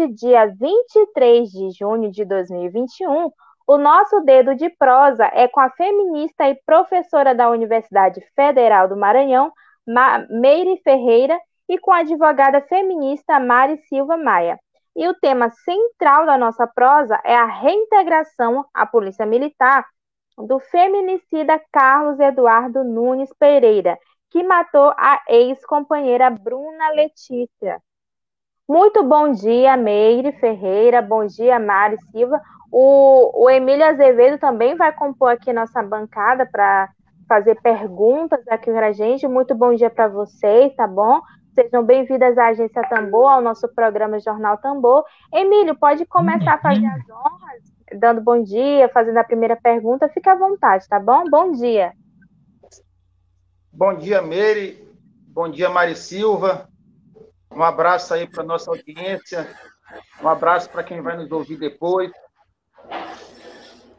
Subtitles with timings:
[0.00, 3.30] Hoje, dia 23 de junho de 2021,
[3.66, 8.96] o nosso dedo de prosa é com a feminista e professora da Universidade Federal do
[8.96, 9.52] Maranhão,
[10.30, 14.58] Meire Ferreira, e com a advogada feminista Mari Silva Maia.
[14.96, 19.86] E o tema central da nossa prosa é a reintegração à Polícia Militar
[20.36, 23.96] do feminicida Carlos Eduardo Nunes Pereira,
[24.30, 27.80] que matou a ex-companheira Bruna Letícia.
[28.70, 32.40] Muito bom dia, Meire Ferreira, bom dia, Mari Silva.
[32.70, 36.88] O, o Emílio Azevedo também vai compor aqui nossa bancada para
[37.28, 39.26] fazer perguntas aqui para a gente.
[39.26, 41.20] Muito bom dia para vocês, tá bom?
[41.52, 45.02] Sejam bem-vindas à Agência Tambor, ao nosso programa Jornal Tambor.
[45.34, 50.08] Emílio, pode começar a fazer as honras, dando bom dia, fazendo a primeira pergunta.
[50.10, 51.24] Fique à vontade, tá bom?
[51.28, 51.92] Bom dia.
[53.72, 54.88] Bom dia, Meire.
[55.26, 56.70] Bom dia, Mari Silva.
[57.50, 59.48] Um abraço aí para nossa audiência.
[60.22, 62.10] Um abraço para quem vai nos ouvir depois.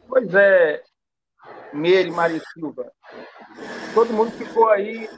[0.07, 0.81] Pois é,
[1.73, 2.91] Meire Maria Silva.
[3.93, 5.09] Todo mundo ficou aí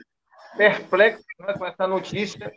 [0.58, 2.52] perplexo né, com essa notícia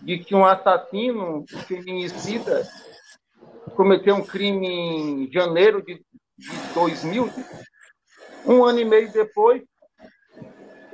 [0.00, 2.66] de que um assassino, um feminicida,
[3.76, 6.04] cometeu um crime em janeiro de,
[6.36, 7.30] de 2000.
[8.44, 9.62] Um ano e meio depois,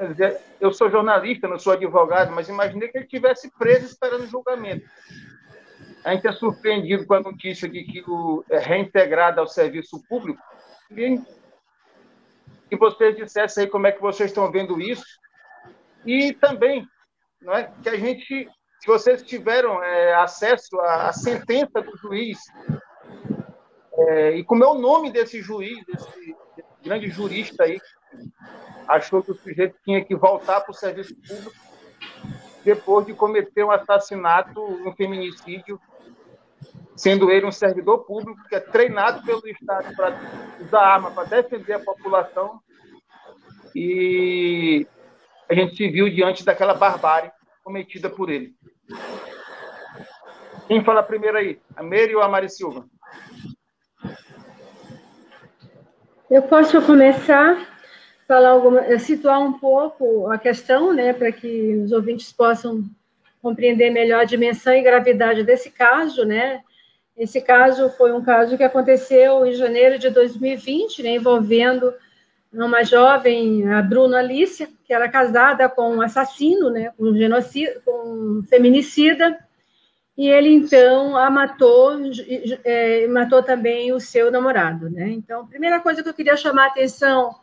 [0.07, 4.89] dizer, eu sou jornalista, não sou advogado, mas imaginei que ele tivesse preso esperando julgamento.
[6.05, 10.41] A gente é surpreendido com a notícia de que o é reintegrado ao serviço público.
[10.91, 11.21] E
[12.71, 15.05] que vocês dissessem aí como é que vocês estão vendo isso.
[16.05, 16.87] E também,
[17.41, 18.49] não é, que a gente,
[18.81, 22.39] se vocês tiveram é, acesso à, à, sentença do juiz,
[23.93, 26.37] é, e como é o nome desse juiz, desse,
[26.83, 27.81] grande jurista aí,
[28.87, 31.53] achou que o sujeito tinha que voltar para o serviço público
[32.65, 35.81] depois de cometer um assassinato, um feminicídio,
[36.97, 40.19] sendo ele um servidor público que é treinado pelo Estado para
[40.61, 42.61] usar arma para defender a população
[43.75, 44.87] e
[45.49, 47.31] a gente se viu diante daquela barbárie
[47.63, 48.55] cometida por ele.
[50.67, 51.61] Quem fala primeiro aí?
[51.77, 52.85] A Meire ou a Mari Silva?
[56.31, 57.78] Eu posso começar?
[58.29, 62.85] Falar alguma, eh, situar um pouco a questão, né, para que os ouvintes possam
[63.41, 66.61] compreender melhor a dimensão e gravidade desse caso, né?
[67.17, 71.95] Esse caso foi um caso que aconteceu em janeiro de 2020, né, envolvendo
[72.53, 77.81] uma jovem, a Bruna Alicia, que era casada com um assassino, né, com um genocida,
[77.85, 79.39] com um feminicida,
[80.17, 81.97] e ele então a matou,
[82.65, 85.09] é, matou também o seu namorado, né?
[85.11, 87.35] Então, a primeira coisa que eu queria chamar a atenção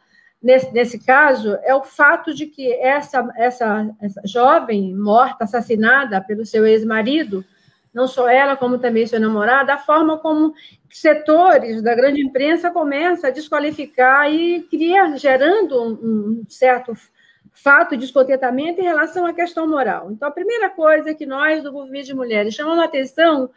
[0.42, 6.46] nesse, nesse caso é o fato de que essa, essa, essa jovem morta, assassinada pelo
[6.46, 7.44] seu ex-marido,
[7.94, 10.54] não só ela, como também seu namorado, a forma como
[10.92, 16.94] setores da grande imprensa começam a desqualificar e cria, gerando um, um certo
[17.56, 20.12] fato de descontentamento em relação à questão moral.
[20.12, 23.50] Então, a primeira coisa que nós, do Movimento de Mulheres, chamamos a atenção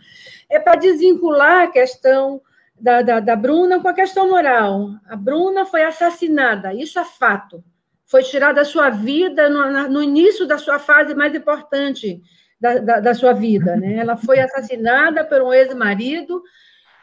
[0.48, 2.40] é para desvincular a questão
[2.80, 4.90] da, da, da Bruna com a questão moral.
[5.06, 7.62] A Bruna foi assassinada, isso é fato.
[8.06, 12.22] Foi tirada da sua vida no, no início da sua fase mais importante
[12.60, 13.76] da, da, da sua vida.
[13.76, 13.96] Né?
[13.96, 16.42] Ela foi assassinada por um ex-marido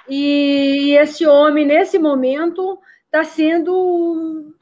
[0.07, 4.53] e esse homem, nesse momento, está sendo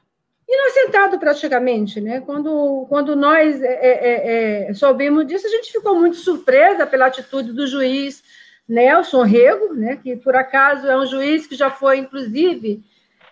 [0.48, 2.22] inocentado praticamente, né?
[2.22, 7.52] Quando, quando nós é, é, é, soubemos disso, a gente ficou muito surpresa pela atitude
[7.52, 8.24] do juiz,
[8.68, 12.84] Nelson Rego, né, que por acaso é um juiz que já foi, inclusive,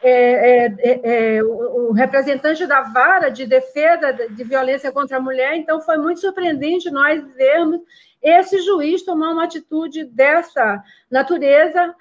[0.04, 5.56] é, é, é, é o, representante da vara de defesa de violência contra a mulher,
[5.56, 7.82] então foi muito surpreendente nós vermos
[8.22, 11.96] esse juiz tomar uma atitude dessa natureza,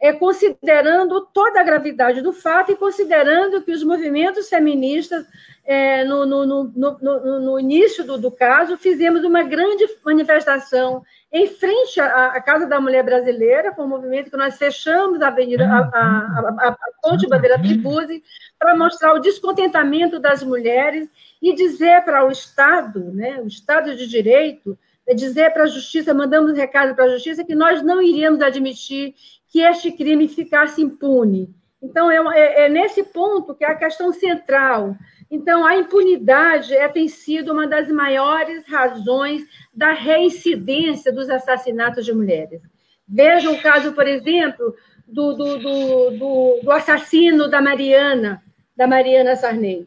[0.00, 5.26] é, considerando toda a gravidade do fato e considerando que os movimentos feministas,
[5.64, 11.02] é, no, no, no, no, início do, do, caso, fizemos uma grande manifestação
[11.32, 15.28] em frente à, à, Casa da Mulher Brasileira, com o movimento que nós fechamos a
[15.28, 18.22] Avenida, a, a, a, a Ponte Bandeira Tribuse,
[18.58, 21.08] para mostrar o descontentamento das mulheres
[21.42, 26.12] e dizer para o Estado, né, o Estado de Direito, é dizer para a Justiça,
[26.12, 29.14] mandamos recado para a Justiça que nós não iríamos admitir
[29.48, 31.54] que este crime ficasse impune.
[31.82, 34.96] Então, é, é, é nesse ponto que é a questão central.
[35.30, 42.12] Então, a impunidade é, tem sido uma das maiores razões da reincidência dos assassinatos de
[42.12, 42.60] mulheres.
[43.06, 44.74] Veja o caso, por exemplo,
[45.06, 48.42] do, do, do, do assassino da Mariana,
[48.76, 49.86] da Mariana Sarney.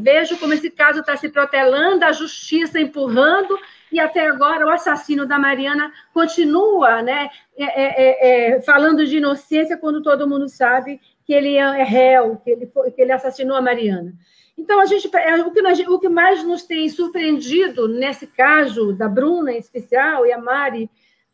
[0.00, 3.58] Veja como esse caso está se protelando, a justiça empurrando
[3.90, 9.16] e até agora o assassino da Mariana continua né, é, é, é, é, falando de
[9.16, 13.62] inocência quando todo mundo sabe que ele é réu, que ele, que ele assassinou a
[13.62, 14.14] Mariana.
[14.56, 18.92] Então, a gente, é, o, que nós, o que mais nos tem surpreendido nesse caso
[18.92, 20.90] da Bruna em especial, e a Mari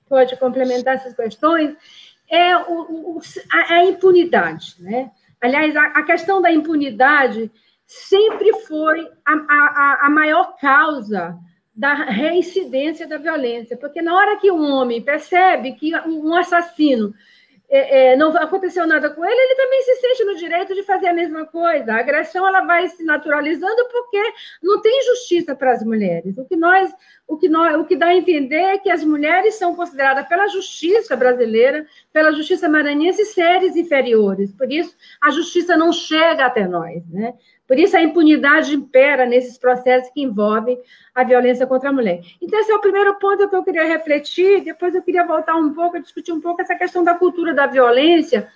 [0.06, 1.74] pode complementar essas questões,
[2.28, 4.76] é o, o, a, a, impunidade.
[4.78, 5.10] Né?
[5.40, 7.50] Aliás, a, a questão da impunidade
[7.86, 11.38] sempre foi a, a, a maior causa
[11.74, 17.12] da reincidência da violência, porque na hora que um homem percebe que um assassino
[17.68, 21.08] é, é, não aconteceu nada com ele, ele também se sente no direito de fazer
[21.08, 21.92] a mesma coisa.
[21.92, 24.22] A agressão ela vai se naturalizando porque
[24.62, 26.38] não tem justiça para as mulheres.
[26.38, 26.94] O que nós,
[27.26, 30.46] o que nós, o que dá a entender é que as mulheres são consideradas pela
[30.46, 34.52] justiça brasileira, pela justiça maranhense, seres inferiores.
[34.52, 37.34] Por isso, a justiça não chega até nós, né?
[37.74, 40.78] Por isso, a impunidade impera nesses processos que envolvem
[41.12, 42.20] a violência contra a mulher.
[42.40, 44.62] Então, esse é o primeiro ponto que eu queria refletir.
[44.62, 48.46] Depois, eu queria voltar um pouco, discutir um pouco essa questão da cultura da violência,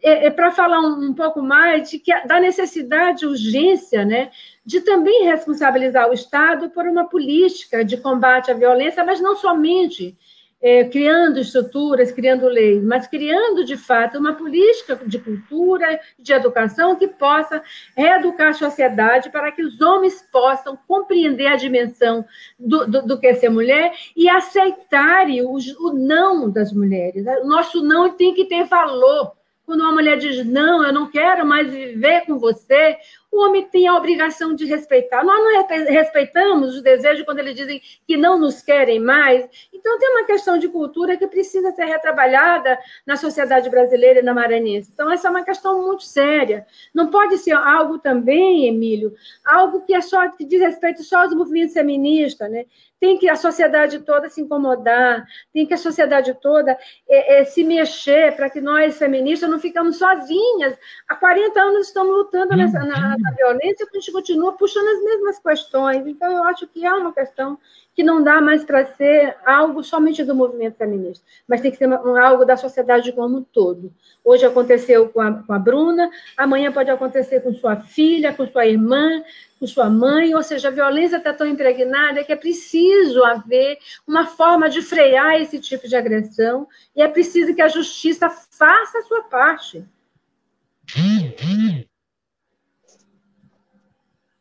[0.00, 4.30] é, é para falar um, um, pouco mais de que, da necessidade, urgência, né,
[4.64, 10.16] de também responsabilizar o Estado por uma política de combate à violência, mas não somente
[10.62, 16.96] é, criando estruturas, criando leis, mas criando, de fato, uma política de cultura, de educação
[16.96, 17.62] que possa
[17.96, 22.24] reeducar a sociedade para que os homens possam compreender a dimensão
[22.58, 27.24] do, do, do que é ser mulher e aceitarem o, o não das mulheres.
[27.42, 29.32] O nosso não tem que ter valor.
[29.64, 32.98] Quando uma mulher diz não, eu não quero mais viver com você,
[33.32, 35.24] o homem tem a obrigação de respeitar.
[35.24, 39.48] Nós não respeitamos os desejos quando eles dizem que não nos querem mais.
[39.72, 44.34] Então, tem uma questão de cultura que precisa ser retrabalhada na sociedade brasileira e na
[44.34, 44.90] maranhense.
[44.92, 46.66] Então, essa é uma questão muito séria.
[46.92, 51.34] Não pode ser algo também, Emílio, algo que é só que diz respeito só aos
[51.34, 52.64] movimentos feministas, né?
[52.98, 55.24] Tem que a sociedade toda se incomodar,
[55.54, 56.76] tem que a sociedade toda
[57.08, 60.76] é, é, se mexer para que nós, feministas, não ficamos sozinhas.
[61.08, 65.38] Há 40 anos estamos lutando nessa, na, da violência, a gente continua puxando as mesmas
[65.38, 66.06] questões.
[66.06, 67.58] Então, eu acho que é uma questão
[67.94, 71.92] que não dá mais para ser algo somente do movimento feminista, mas tem que ser
[71.92, 73.92] algo da sociedade como um todo.
[74.24, 78.66] Hoje aconteceu com a, com a Bruna, amanhã pode acontecer com sua filha, com sua
[78.66, 79.22] irmã,
[79.58, 84.26] com sua mãe, ou seja, a violência está tão impregnada que é preciso haver uma
[84.26, 89.02] forma de frear esse tipo de agressão e é preciso que a justiça faça a
[89.02, 89.84] sua parte.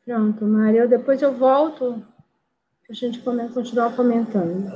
[0.09, 2.03] Pronto, Maria, depois eu volto
[2.81, 3.21] para a gente
[3.53, 4.67] continuar comentando.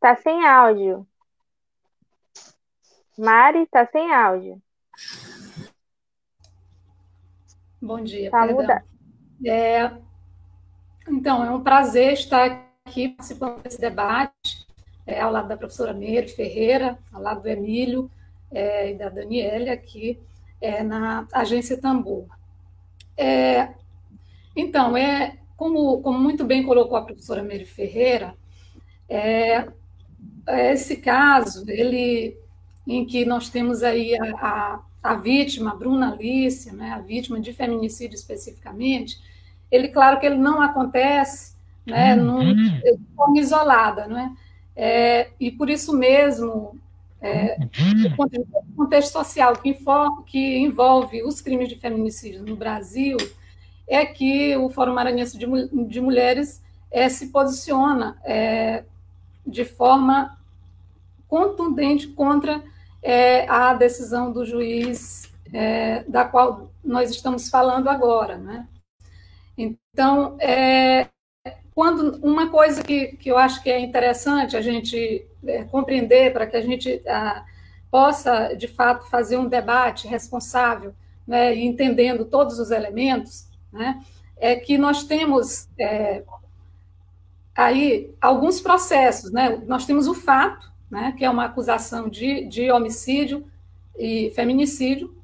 [0.00, 1.06] Tá sem áudio.
[3.16, 4.60] Mari, tá sem áudio.
[7.80, 8.32] Bom dia.
[8.32, 8.48] Tá
[9.46, 9.96] é,
[11.08, 14.66] então, é um prazer estar aqui participando desse debate,
[15.06, 18.10] é, ao lado da professora Meire Ferreira, ao lado do Emílio
[18.50, 20.20] é, e da Daniela aqui
[20.64, 22.24] é, na agência Tambor.
[23.14, 23.68] É,
[24.56, 28.34] então, é, como, como, muito bem colocou a professora Meire Ferreira,
[29.06, 29.68] é,
[30.46, 32.34] é, esse caso, ele,
[32.86, 37.38] em que nós temos aí a, a, a vítima, a Bruna Alice, né, a vítima
[37.38, 39.20] de feminicídio especificamente,
[39.70, 41.54] ele, claro que ele não acontece
[41.84, 42.42] né, uhum.
[42.42, 44.32] num, de forma isolada, não é?
[44.74, 45.30] é?
[45.38, 46.78] E por isso mesmo,
[47.24, 47.56] é,
[48.18, 49.74] o contexto social que,
[50.26, 53.16] que, envolve os crimes de feminicídio no Brasil
[53.88, 55.46] é que o Fórum Maranhense de,
[55.88, 58.84] de Mulheres é, se posiciona é,
[59.46, 60.38] de forma
[61.26, 62.62] contundente contra
[63.02, 68.36] é, a decisão do juiz é, da qual nós estamos falando agora.
[68.36, 68.68] Né?
[69.56, 71.08] Então, é,
[71.74, 76.46] quando uma coisa que, que eu acho que é interessante a gente é, compreender para
[76.46, 77.44] que a gente ah,
[77.90, 80.94] possa, de fato, fazer um debate responsável,
[81.26, 84.00] né, entendendo todos os elementos, né,
[84.36, 86.22] é que nós temos é,
[87.54, 89.30] aí alguns processos.
[89.30, 89.62] Né?
[89.66, 93.46] Nós temos o fato, né, que é uma acusação de, de homicídio
[93.96, 95.14] e feminicídio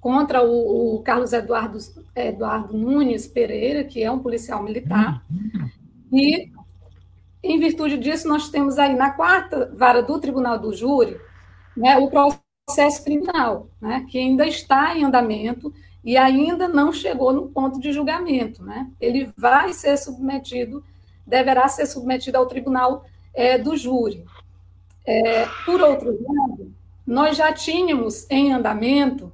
[0.00, 1.78] contra o, o Carlos Eduardo,
[2.16, 5.22] Eduardo Nunes Pereira, que é um policial militar.
[6.10, 6.50] E,
[7.42, 11.18] em virtude disso, nós temos aí na quarta vara do Tribunal do Júri
[11.76, 15.72] né, o processo criminal, né, que ainda está em andamento
[16.04, 18.62] e ainda não chegou no ponto de julgamento.
[18.62, 18.90] Né?
[19.00, 20.84] Ele vai ser submetido,
[21.26, 23.04] deverá ser submetido ao tribunal
[23.34, 24.24] é, do júri.
[25.06, 26.72] É, por outro lado,
[27.06, 29.32] nós já tínhamos em andamento,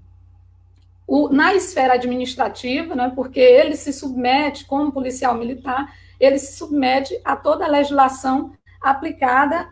[1.06, 7.20] o, na esfera administrativa, né, porque ele se submete, como policial militar, ele se submete
[7.24, 9.68] a toda a legislação aplicada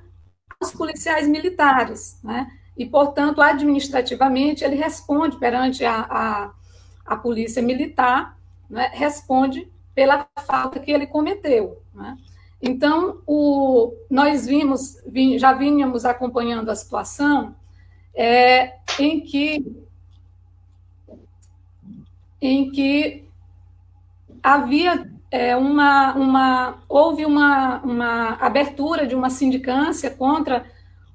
[0.60, 2.18] aos policiais militares.
[2.22, 2.50] Né?
[2.76, 6.50] E, portanto, administrativamente, ele responde perante a, a
[7.04, 11.82] a polícia militar né, responde pela falta que ele cometeu.
[11.92, 12.16] Né?
[12.62, 14.96] Então, o, nós vimos,
[15.38, 17.54] já vínhamos acompanhando a situação
[18.14, 19.84] é, em que
[22.40, 23.24] em que
[24.42, 30.64] havia é, uma, uma houve uma, uma abertura de uma sindicância contra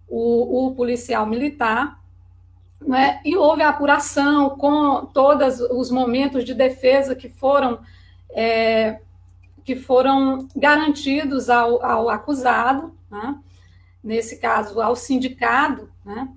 [0.10, 1.98] o, o policial militar
[2.82, 3.22] né?
[3.24, 7.80] e houve a apuração com todos os momentos de defesa que foram
[8.32, 9.00] é,
[9.64, 13.38] que foram garantidos ao, ao acusado, né?
[14.04, 16.28] nesse caso ao sindicado, né?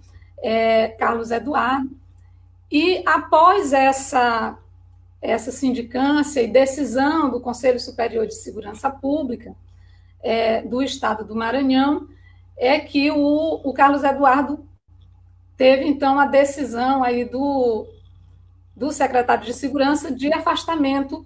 [0.40, 1.90] é, Carlos Eduardo,
[2.70, 4.56] e após essa
[5.22, 9.54] essa sindicância e decisão do Conselho Superior de Segurança Pública
[10.20, 12.08] é, do Estado do Maranhão,
[12.56, 14.66] é que o, o Carlos Eduardo
[15.56, 17.86] teve então a decisão aí do,
[18.76, 21.24] do secretário de Segurança de afastamento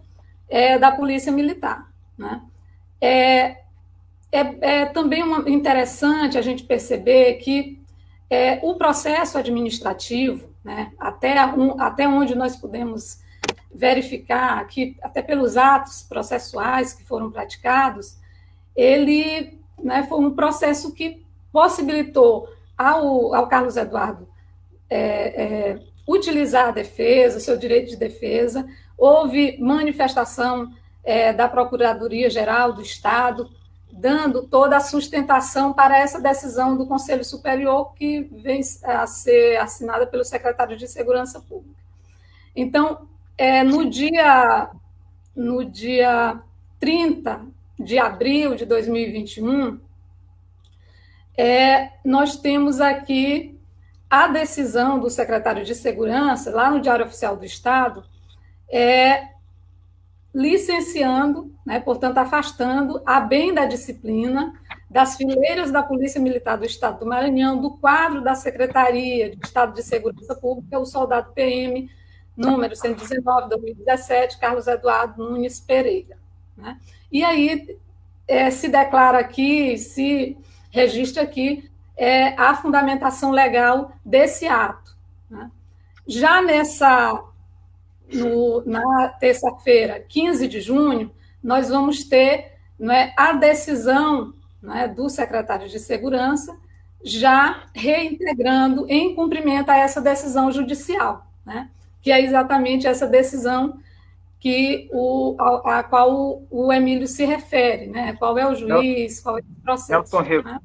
[0.49, 1.91] é, da Polícia Militar.
[2.19, 2.43] Né?
[3.01, 3.63] É,
[4.31, 7.81] é, é também uma, interessante a gente perceber que
[8.29, 13.25] é, o processo administrativo, né, até, um, até onde nós podemos
[13.77, 18.17] verificar que, até pelos atos processuais que foram praticados,
[18.75, 24.27] ele né, foi um processo que possibilitou ao, ao Carlos Eduardo
[24.89, 25.79] é, é,
[26.09, 28.67] utilizar a defesa, seu direito de defesa.
[28.97, 30.73] Houve manifestação
[31.05, 33.51] é, da Procuradoria-Geral do Estado,
[33.93, 40.07] dando toda a sustentação para essa decisão do Conselho Superior, que vem a ser assinada
[40.07, 41.77] pelo secretário de Segurança Pública.
[42.55, 43.07] Então,
[43.37, 44.71] é, no, dia,
[45.35, 46.41] no dia
[46.81, 47.47] 30
[47.79, 49.81] de abril de 2021,
[51.37, 53.59] é, nós temos aqui
[54.09, 58.05] a decisão do secretário de Segurança, lá no Diário Oficial do Estado,
[58.71, 59.29] é
[60.35, 64.53] licenciando, né, portanto, afastando, a bem da disciplina,
[64.89, 69.75] das fileiras da Polícia Militar do Estado do Maranhão, do quadro da Secretaria de Estado
[69.75, 71.91] de Segurança Pública, o soldado PM,
[72.37, 76.19] número 119, 2017, Carlos Eduardo Nunes Pereira.
[76.57, 76.79] Né?
[77.11, 77.79] E aí
[78.29, 80.37] é, se declara aqui, se
[80.71, 84.97] registra aqui é, a fundamentação legal desse ato.
[85.31, 85.51] Né?
[86.07, 87.23] Já nessa,
[88.13, 91.11] no, na terça-feira, 15 de junho,
[91.43, 96.57] nós vamos ter né, a decisão né, do secretário de Segurança
[97.03, 101.71] já reintegrando em cumprimento a essa decisão judicial, né,
[102.07, 103.81] que é exatamente essa decisão
[104.39, 108.13] que o, a, a qual o, o, Emílio se refere, né?
[108.13, 109.91] Qual é o juiz, qual é o processo.
[109.91, 110.49] Nelson Rego.
[110.49, 110.61] Né?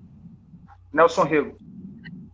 [0.93, 1.57] Nelson Rego.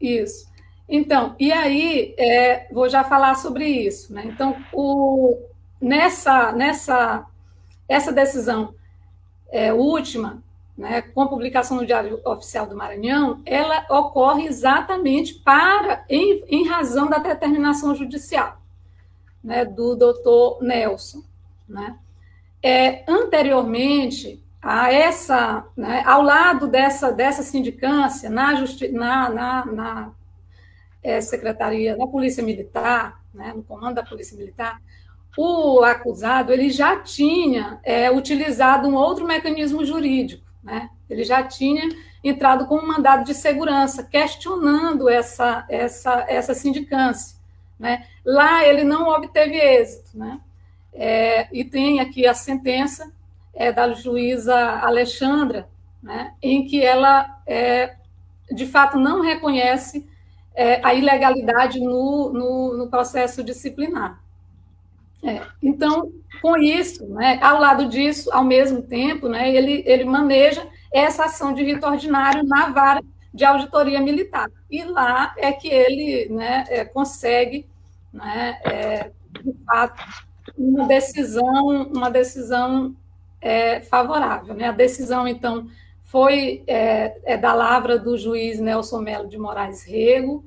[0.02, 0.52] Isso.
[0.90, 4.14] Então, e aí, é, vou já falar sobre isso.
[4.14, 4.24] Né?
[4.26, 5.38] Então, o,
[5.80, 7.26] nessa, nessa
[7.88, 8.76] essa decisão
[9.50, 10.44] é, última,
[10.78, 17.08] né, com publicação no Diário Oficial do Maranhão, ela ocorre exatamente para, em, em razão
[17.08, 18.67] da determinação judicial
[19.44, 21.24] né, do doutor Nelson.
[21.68, 21.98] Né?
[22.62, 30.12] É, anteriormente, a essa, né, ao lado dessa, dessa sindicância, na, justi na, na, na
[31.04, 34.82] é, Secretaria, na Polícia Militar, né, no comando da Polícia Militar,
[35.38, 40.90] o acusado ele já tinha é, utilizado um outro mecanismo jurídico, né?
[41.08, 41.88] ele já tinha
[42.24, 47.37] entrado com um mandado de segurança, questionando essa, essa, essa sindicância.
[47.80, 48.06] Né?
[48.26, 50.40] Lá ele não obteve êxito, né?
[50.94, 53.12] É, e tem aqui a sentença
[53.58, 55.68] é da juíza Alexandra,
[56.02, 57.96] né, em que ela, é,
[58.52, 60.08] de fato, não reconhece
[60.56, 64.22] é, a ilegalidade no, no, no processo disciplinar.
[65.24, 70.66] É, então, com isso, né, ao lado disso, ao mesmo tempo, né, ele, ele maneja
[70.94, 73.02] essa ação de rito ordinário na vara
[73.38, 74.50] de auditoria militar.
[74.70, 77.68] E lá é que ele né, é, consegue,
[78.12, 79.12] né, é,
[79.44, 80.04] de fato,
[80.58, 82.96] uma decisão, uma decisão
[83.40, 84.56] é, favorável.
[84.56, 84.68] Né?
[84.68, 85.68] A decisão, então,
[86.06, 90.44] foi é, é, da lavra do juiz Nelson Melo de Moraes Rego,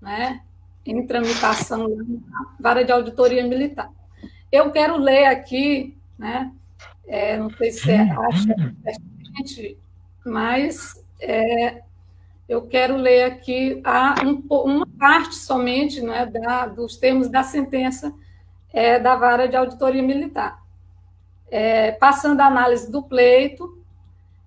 [0.00, 0.40] né,
[0.86, 3.90] em tramitação na vara de auditoria militar.
[4.50, 6.50] Eu quero ler aqui, né,
[7.06, 8.54] é, não sei se é, acha,
[10.24, 10.94] mas
[12.50, 18.12] eu quero ler aqui a, um, uma parte somente né, da, dos termos da sentença
[18.72, 20.60] é, da vara de auditoria militar.
[21.48, 23.78] É, passando a análise do pleito,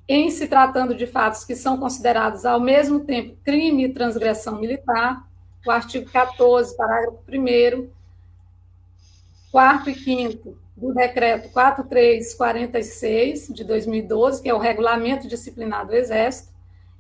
[0.06, 5.26] em se tratando de fatos que são considerados ao mesmo tempo crime e transgressão militar,
[5.66, 7.88] o artigo 14, parágrafo 1
[9.50, 16.53] quarto e quinto do decreto 4346 de 2012, que é o regulamento disciplinar do Exército,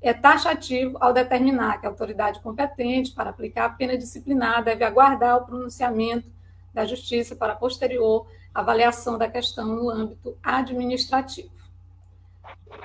[0.03, 5.37] é taxativo ao determinar que a autoridade competente para aplicar a pena disciplinar deve aguardar
[5.37, 6.29] o pronunciamento
[6.73, 11.51] da Justiça para posterior avaliação da questão no âmbito administrativo.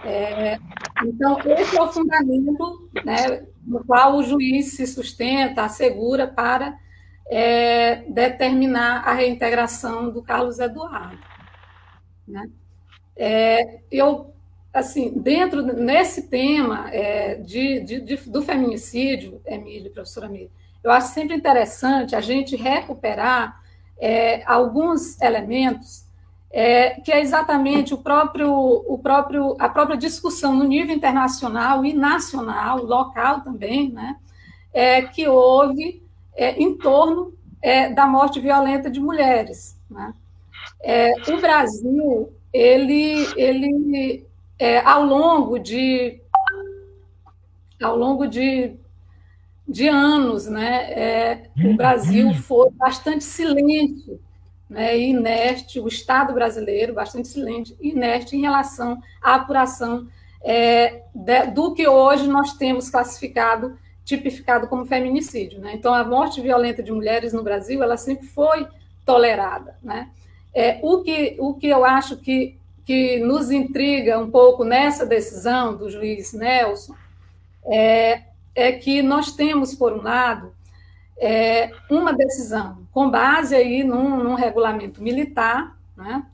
[0.05, 0.59] É,
[1.05, 6.79] então, esse é o fundamento né, no qual o juiz se sustenta, assegura para
[7.29, 11.19] é, determinar a reintegração do Carlos Eduardo.
[12.27, 12.49] Né?
[13.17, 14.33] É, eu,
[14.79, 20.51] assim, dentro, nesse tema é, de, de, de, do feminicídio, Emília, professora Emília,
[20.83, 23.61] eu acho sempre interessante a gente recuperar
[24.01, 26.07] é, alguns elementos
[26.51, 31.93] é, que é exatamente o próprio, o próprio, a própria discussão no nível internacional e
[31.93, 34.17] nacional, local também, né,
[34.73, 36.03] é, que houve
[36.35, 39.77] é, em torno é, da morte violenta de mulheres.
[39.91, 40.15] Né?
[40.83, 44.28] É, o Brasil, ele, ele
[44.59, 46.21] é, ao longo de
[47.81, 48.75] ao longo de,
[49.67, 54.19] de anos, né, é, o Brasil foi bastante silente
[54.69, 60.07] né, inerte, o Estado brasileiro bastante silente e inerte em relação à apuração
[60.43, 65.61] é, de, do que hoje nós temos classificado tipificado como feminicídio.
[65.61, 65.73] Né?
[65.75, 68.67] Então, a morte violenta de mulheres no Brasil, ela sempre foi
[69.05, 69.77] tolerada.
[69.83, 70.09] Né?
[70.55, 72.58] É, o, que, o que eu acho que,
[72.89, 76.95] que nos intriga um pouco nessa decisão do juiz Nelson
[77.67, 78.23] é,
[78.55, 80.55] é que nós temos, por um lado,
[81.21, 86.25] é, uma decisão com base aí num, num regulamento militar, né?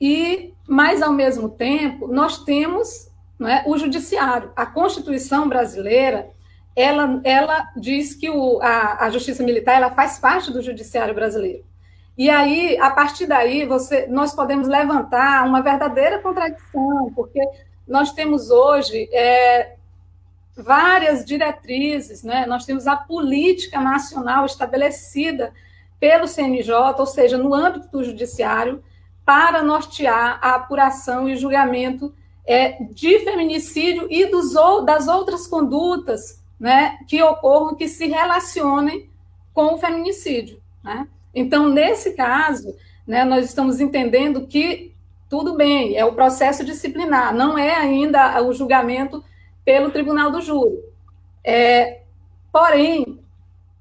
[0.00, 4.52] e, mas, ao mesmo tempo, nós temos né, o judiciário.
[4.54, 6.30] A Constituição brasileira
[6.76, 11.64] ela, ela diz que o, a, a justiça militar ela faz parte do judiciário brasileiro.
[12.16, 17.40] E aí, a partir daí, você, nós podemos levantar uma verdadeira contradição, porque
[17.88, 19.76] nós temos hoje é,
[20.56, 22.44] várias diretrizes, né?
[22.46, 25.52] nós temos a política nacional estabelecida
[25.98, 28.82] pelo CNJ, ou seja, no âmbito do judiciário,
[29.24, 32.12] para nortear a apuração e julgamento
[32.44, 34.52] é, de feminicídio e dos,
[34.84, 39.08] das outras condutas né, que ocorram, que se relacionem
[39.54, 40.60] com o feminicídio.
[40.82, 41.06] Né?
[41.34, 42.74] Então, nesse caso,
[43.06, 44.92] né, nós estamos entendendo que
[45.32, 49.24] tudo bem, é o processo disciplinar, não é ainda o julgamento
[49.64, 50.78] pelo tribunal do júri.
[51.42, 52.02] É,
[52.52, 53.18] porém,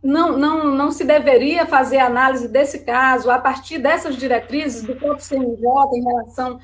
[0.02, 5.26] não, não, não se deveria fazer análise desse caso a partir dessas diretrizes do próprio
[5.26, 6.58] CNJ em relação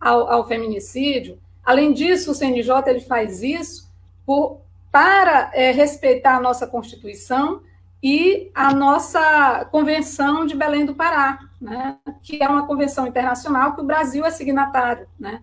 [0.00, 1.38] ao, ao feminicídio.
[1.62, 3.92] Além disso, o CNJ ele faz isso
[4.24, 7.60] por para é, respeitar a nossa Constituição
[8.02, 13.82] e a nossa Convenção de Belém do Pará, né, que é uma convenção internacional que
[13.82, 15.06] o Brasil é signatário.
[15.18, 15.40] Né,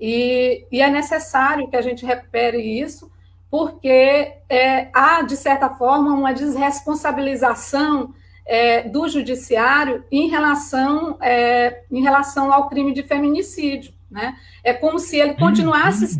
[0.00, 3.10] e, e é necessário que a gente recupere isso,
[3.50, 8.12] porque é, há, de certa forma, uma desresponsabilização
[8.46, 13.94] é, do judiciário em relação, é, em relação ao crime de feminicídio.
[14.10, 14.36] Né?
[14.62, 16.18] É como se ele continuasse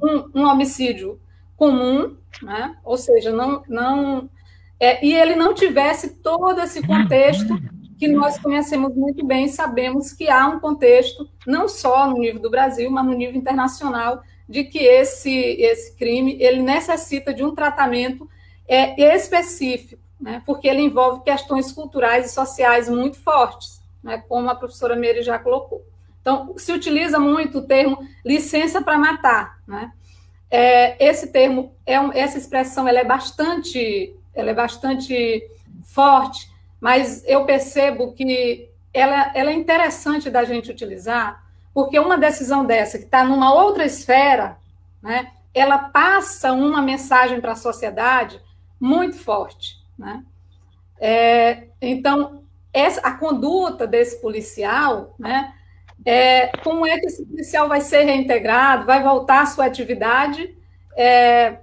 [0.00, 1.20] um, um homicídio
[1.56, 2.76] comum, né?
[2.84, 4.28] ou seja, não, não
[4.80, 7.58] é, e ele não tivesse todo esse contexto
[7.98, 12.50] que nós conhecemos muito bem, sabemos que há um contexto, não só no nível do
[12.50, 18.28] Brasil, mas no nível internacional, de que esse, esse crime ele necessita de um tratamento
[18.68, 20.42] é, específico, né?
[20.46, 24.22] porque ele envolve questões culturais e sociais muito fortes, né?
[24.28, 25.84] como a professora Meire já colocou.
[26.20, 29.92] Então, se utiliza muito o termo licença para matar, né?
[30.50, 35.42] É, esse termo, é essa expressão, ela é bastante, ela é bastante
[35.84, 42.64] forte, mas eu percebo que ela, ela é interessante da gente utilizar, porque uma decisão
[42.64, 44.56] dessa que está numa outra esfera,
[45.02, 48.40] né, ela passa uma mensagem para a sociedade
[48.80, 50.24] muito forte, né?
[51.00, 55.54] É, então, essa, a conduta desse policial, né,
[56.04, 60.56] é, como é que esse policial vai ser reintegrado, vai voltar à sua atividade,
[60.96, 61.58] é,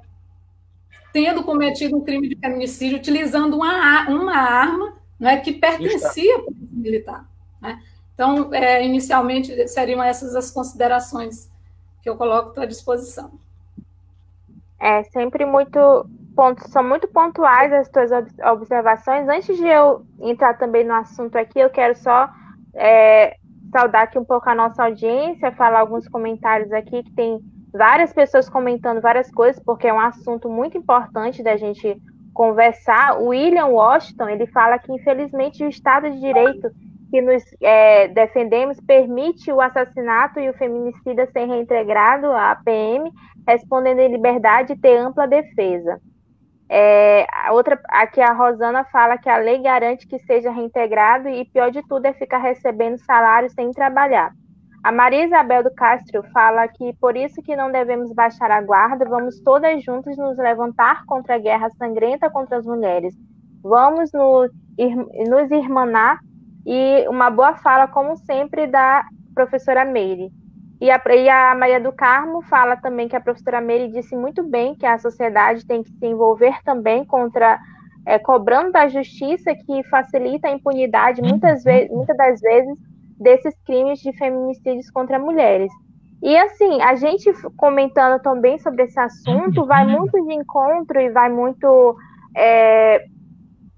[1.16, 6.68] tendo cometido um crime de feminicídio, utilizando uma, uma arma né, que pertencia à polícia
[6.74, 7.26] militar.
[7.62, 7.82] Né?
[8.14, 11.50] Então, é, inicialmente, seriam essas as considerações
[12.04, 13.40] que eu coloco à disposição.
[14.78, 16.06] É sempre muito
[16.68, 18.12] são muito pontuais as tuas
[18.52, 19.26] observações.
[19.30, 22.30] Antes de eu entrar também no assunto aqui, eu quero só
[22.74, 23.38] é,
[23.72, 27.40] saudar aqui um pouco a nossa audiência, falar alguns comentários aqui, que tem
[27.76, 32.02] várias pessoas comentando várias coisas, porque é um assunto muito importante da gente
[32.34, 33.20] conversar.
[33.20, 36.72] O William Washington, ele fala que, infelizmente, o Estado de Direito
[37.10, 43.12] que nos é, defendemos permite o assassinato e o feminicida ser reintegrado à PM,
[43.48, 46.02] respondendo em liberdade e ter ampla defesa.
[46.68, 51.46] É, a outra, aqui a Rosana fala que a lei garante que seja reintegrado e
[51.46, 54.34] pior de tudo é ficar recebendo salário sem trabalhar.
[54.86, 59.04] A Maria Isabel do Castro fala que por isso que não devemos baixar a guarda,
[59.04, 63.16] vamos todas juntas nos levantar contra a guerra sangrenta contra as mulheres.
[63.64, 64.52] Vamos nos,
[65.28, 66.20] nos irmanar
[66.64, 70.32] e uma boa fala, como sempre, da professora Meire.
[70.80, 74.44] E a, e a Maria do Carmo fala também que a professora Meire disse muito
[74.44, 77.60] bem que a sociedade tem que se envolver também contra,
[78.06, 82.78] é, cobrando da justiça que facilita a impunidade, muitas, vezes, muitas das vezes,
[83.20, 85.72] desses crimes de feminicídios contra mulheres.
[86.22, 91.30] E assim, a gente comentando também sobre esse assunto, vai muito de encontro e vai
[91.30, 91.96] muito.
[92.36, 93.06] É,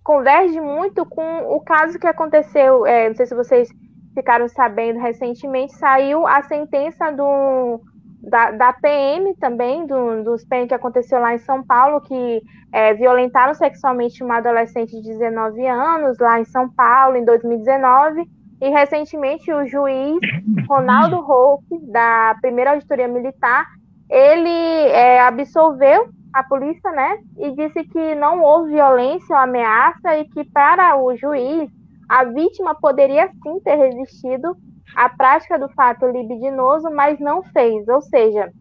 [0.04, 2.86] converge muito com o caso que aconteceu.
[2.86, 3.70] É, não sei se vocês
[4.14, 7.82] ficaram sabendo recentemente, saiu a sentença do,
[8.22, 12.94] da, da PM também, do, dos PM que aconteceu lá em São Paulo, que é,
[12.94, 18.37] violentaram sexualmente uma adolescente de 19 anos lá em São Paulo, em 2019.
[18.60, 20.20] E recentemente o juiz
[20.68, 23.68] Ronaldo Roupe, da primeira auditoria militar,
[24.10, 24.50] ele
[24.90, 27.20] é, absolveu a polícia, né?
[27.38, 31.70] E disse que não houve violência ou ameaça e que para o juiz
[32.08, 34.56] a vítima poderia sim ter resistido
[34.96, 37.88] à prática do fato libidinoso, mas não fez.
[37.88, 38.52] Ou seja,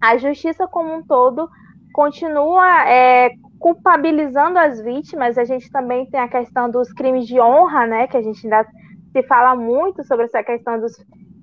[0.00, 1.48] a justiça como um todo
[1.92, 5.38] continua é, culpabilizando as vítimas.
[5.38, 8.06] A gente também tem a questão dos crimes de honra, né?
[8.06, 8.66] Que a gente ainda
[9.12, 10.92] se fala muito sobre essa questão dos,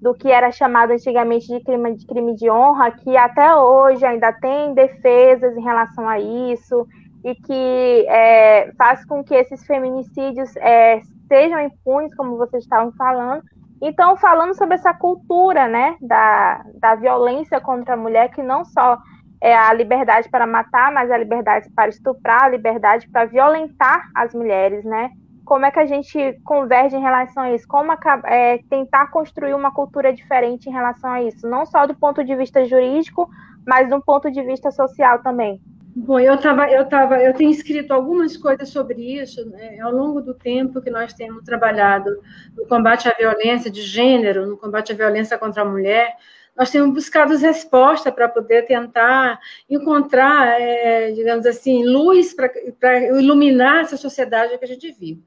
[0.01, 4.34] do que era chamado antigamente de crime, de crime de honra, que até hoje ainda
[4.34, 6.88] tem defesas em relação a isso
[7.23, 13.43] e que é, faz com que esses feminicídios é, sejam impunes, como vocês estavam falando.
[13.82, 18.97] Então, falando sobre essa cultura né, da, da violência contra a mulher, que não só
[19.41, 24.34] é a liberdade para matar, mas a liberdade para estuprar, a liberdade para violentar as
[24.34, 25.12] mulheres, né?
[25.49, 27.67] Como é que a gente converge em relação a isso?
[27.67, 27.91] Como
[28.27, 31.49] é, tentar construir uma cultura diferente em relação a isso?
[31.49, 33.27] Não só do ponto de vista jurídico,
[33.65, 35.59] mas do ponto de vista social também.
[35.95, 40.21] Bom, eu tava, eu tava, eu tenho escrito algumas coisas sobre isso né, ao longo
[40.21, 42.12] do tempo que nós temos trabalhado
[42.55, 46.15] no combate à violência de gênero, no combate à violência contra a mulher.
[46.55, 53.97] Nós temos buscado respostas para poder tentar encontrar, é, digamos assim, luz para iluminar essa
[53.97, 55.23] sociedade que a gente vive.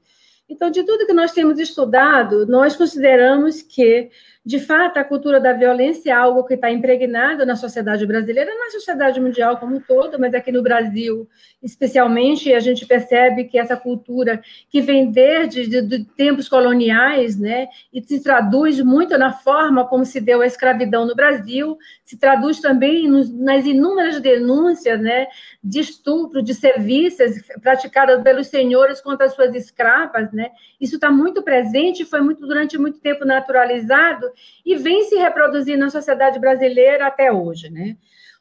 [0.53, 4.11] Então, de tudo que nós temos estudado, nós consideramos que
[4.45, 8.71] de fato, a cultura da violência é algo que está impregnado na sociedade brasileira, na
[8.71, 11.29] sociedade mundial como um todo, mas aqui no Brasil,
[11.61, 17.69] especialmente, a gente percebe que essa cultura que vem desde de, de tempos coloniais, né,
[17.93, 22.59] e se traduz muito na forma como se deu a escravidão no Brasil, se traduz
[22.59, 25.27] também nos, nas inúmeras denúncias, né,
[25.63, 30.51] de estupro, de serviços praticadas pelos senhores contra as suas escravas, né,
[30.81, 34.32] isso está muito presente, foi muito durante muito tempo naturalizado
[34.65, 37.97] e vem se reproduzindo na sociedade brasileira até hoje, né?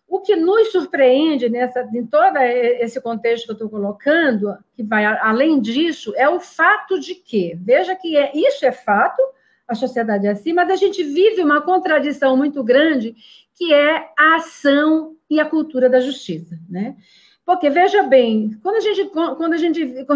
[0.08, 5.06] O que nos surpreende nessa, em todo esse contexto que eu estou colocando, que vai
[5.06, 9.22] além disso, é o fato de que, veja que é, isso é fato,
[9.66, 13.14] a sociedade é assim, mas a gente vive uma contradição muito grande,
[13.54, 16.96] que é a ação e a cultura da justiça, né?
[17.52, 20.06] Porque, veja bem, quando a gente, quando a gente,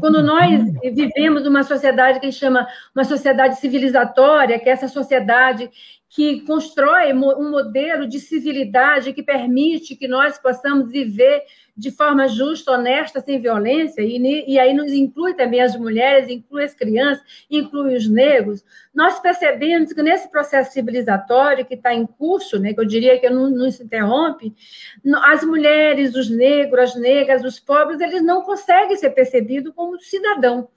[0.00, 4.88] quando nós vivemos uma sociedade que a gente chama uma sociedade civilizatória, que é essa
[4.88, 5.70] sociedade
[6.10, 11.44] que constrói um modelo de civilidade que permite que nós possamos viver
[11.76, 16.64] de forma justa, honesta, sem violência, e, e aí nos inclui também as mulheres, inclui
[16.64, 22.58] as crianças, inclui os negros, nós percebemos que nesse processo civilizatório que está em curso,
[22.58, 24.52] né, que eu diria que não, não se interrompe,
[25.22, 30.68] as mulheres, os negros, as negras, os pobres, eles não conseguem ser percebidos como cidadão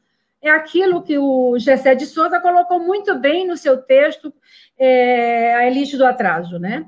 [0.44, 4.32] é aquilo que o Gessé de Souza colocou muito bem no seu texto,
[4.78, 6.86] é, A Elite do Atraso, né?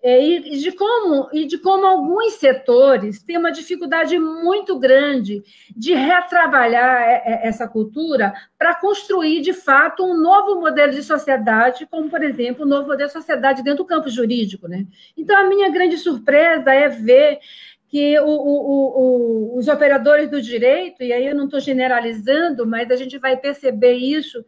[0.00, 5.42] É, e, de como, e de como alguns setores têm uma dificuldade muito grande
[5.76, 11.84] de retrabalhar é, é, essa cultura para construir, de fato, um novo modelo de sociedade,
[11.90, 14.68] como, por exemplo, um novo modelo de sociedade dentro do campo jurídico.
[14.68, 14.86] Né?
[15.16, 17.40] Então, a minha grande surpresa é ver
[17.88, 22.90] que o, o, o, os operadores do direito, e aí eu não estou generalizando, mas
[22.90, 24.44] a gente vai perceber isso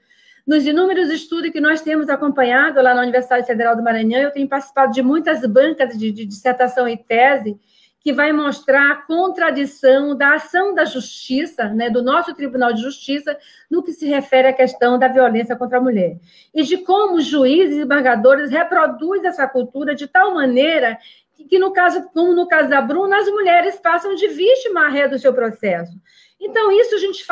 [0.47, 4.21] nos inúmeros estudos que nós temos acompanhado lá na Universidade Federal do Maranhão.
[4.21, 7.59] Eu tenho participado de muitas bancas de, de dissertação e tese
[8.01, 13.37] que vai mostrar a contradição da ação da justiça, né, do nosso Tribunal de Justiça,
[13.71, 16.19] no que se refere à questão da violência contra a mulher.
[16.55, 20.99] E de como os juízes e embargadores reproduzem essa cultura de tal maneira
[21.45, 25.09] que no caso, como no caso da Bruna, as mulheres passam de vítima à ré
[25.09, 25.93] do seu processo.
[26.41, 27.25] Então, isso a gente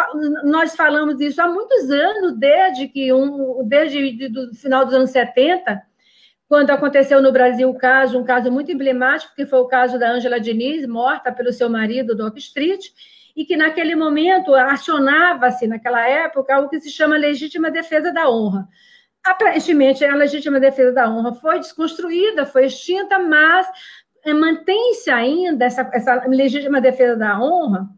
[0.45, 5.83] nós falamos isso há muitos anos, desde que um, desde o final dos anos 70,
[6.47, 10.11] quando aconteceu no Brasil o caso, um caso muito emblemático, que foi o caso da
[10.11, 12.87] Ângela Diniz, morta pelo seu marido, Doc Street,
[13.35, 18.69] e que naquele momento acionava-se, naquela época, o que se chama legítima defesa da honra.
[19.25, 23.67] Aparentemente, a legítima defesa da honra foi desconstruída, foi extinta, mas
[24.25, 27.89] é, mantém-se ainda essa, essa legítima defesa da honra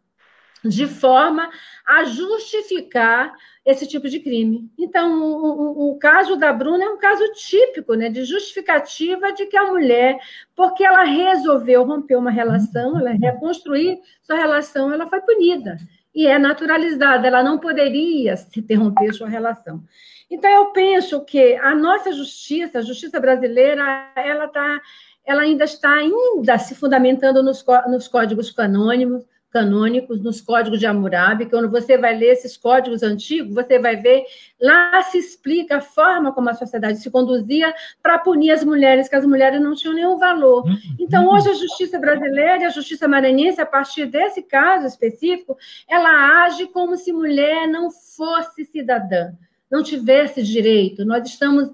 [0.65, 1.49] de forma
[1.87, 3.33] a justificar
[3.65, 4.71] esse tipo de crime.
[4.79, 9.47] Então, o, o, o, caso da Bruna é um caso típico né, de justificativa de
[9.47, 10.19] que a mulher,
[10.55, 15.77] porque ela resolveu romper uma relação, ela reconstruir sua relação, ela foi punida.
[16.15, 19.83] E é naturalizada, ela não poderia se interromper sua relação.
[20.31, 24.81] Então, eu penso que a nossa justiça, a justiça brasileira, ela está
[25.25, 31.47] ela ainda está ainda se fundamentando nos, nos códigos canônicos, canônicos, nos códigos de Hammurabi,
[31.47, 34.25] quando você vai ler esses códigos antigos, você vai ver,
[34.61, 39.17] lá se explica a forma como a sociedade se conduzia para punir as mulheres, que
[39.17, 40.65] as mulheres não tinham nenhum valor.
[40.99, 45.57] Então, hoje, a justiça brasileira e a justiça maranhense, a partir desse caso específico,
[45.89, 49.33] ela age como se mulher não fosse cidadã
[49.71, 51.05] não tivesse direito.
[51.05, 51.71] Nós estamos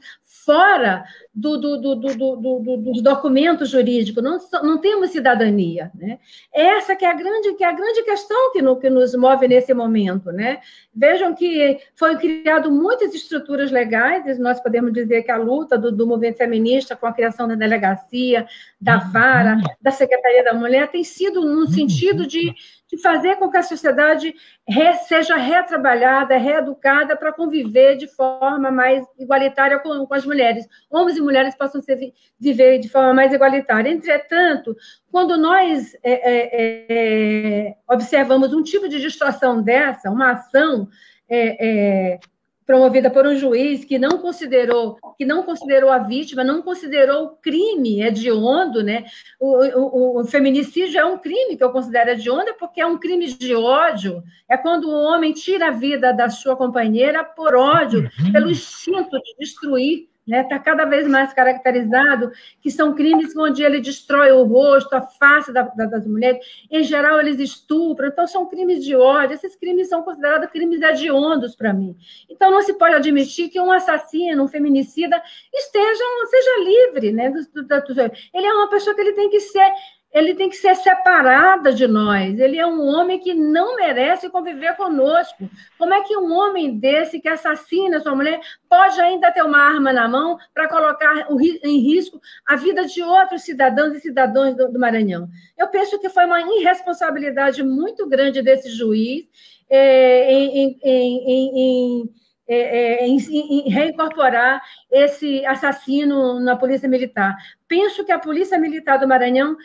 [0.47, 1.05] fora
[1.35, 5.91] do, do, do, do, dos documentos jurídicos, não, não temos cidadania.
[5.93, 6.21] Né?
[6.55, 9.49] Essa que é a grande, que é a grande questão que, no, que nos move
[9.49, 10.31] nesse momento.
[10.31, 10.61] Né?
[10.95, 16.07] Vejam que foi criado muitas estruturas legais, nós podemos dizer que a luta do, do
[16.07, 18.47] movimento feminista com a criação da delegacia,
[18.81, 22.55] da vara, da Secretaria da Mulher, tem sido no sentido de
[22.89, 24.35] de fazer com que a sociedade
[24.67, 30.67] re, seja retrabalhada, reeducada para conviver de forma mais igualitária com, com, as mulheres.
[30.91, 31.99] Homens e mulheres possam ser,
[32.39, 33.91] viver de forma mais igualitária.
[33.91, 34.77] Entretanto,
[35.11, 40.89] quando nós é, é, é, observamos um tipo de distorção dessa, uma ação
[41.29, 41.67] é,
[42.15, 42.21] é,
[42.67, 47.31] promovida por um juiz que não considerou que não considerou a vítima, não considerou o
[47.37, 49.05] crime hediondo, né?
[49.41, 53.27] O, o, o, feminicídio é um crime que eu considero hediondo porque é um crime
[53.27, 54.23] de ódio.
[54.49, 58.33] É quando o homem tira a vida da sua companheira por ódio, uhum.
[58.33, 60.45] pelo instinto de destruir Está né?
[60.45, 65.53] Tá cada vez mais caracterizado que são crimes onde ele destrói o rosto, a face
[65.53, 66.45] da, da, das mulheres.
[66.69, 68.09] Em geral, eles estupram.
[68.09, 69.35] Então, são crimes de ódio.
[69.35, 71.97] Esses crimes são considerados crimes hediondos para mim.
[72.29, 75.23] Então, não se pode admitir que um assassino, um feminicida,
[75.55, 77.13] esteja, seja livre.
[77.13, 77.31] Né?
[77.31, 78.01] Do, do, do,
[78.35, 79.71] ele é uma pessoa que ele tem que ser
[80.13, 82.39] ele tem que ser separada de nós.
[82.39, 85.49] Ele é um homem que não merece conviver conosco.
[85.77, 89.93] Como é que um homem desse que assassina sua mulher pode ainda ter uma arma
[89.93, 95.29] na mão para colocar em risco a vida de outros cidadãos e cidadãs do, Maranhão?
[95.59, 99.29] Eu penso que foi uma irresponsabilidade muito grande desse juiz
[99.69, 101.61] é, em, em,
[102.03, 102.11] em
[102.49, 107.37] é, é, em, em, reincorporar esse assassino na Polícia Militar.
[107.67, 109.57] Penso que a Polícia Militar do Maranhão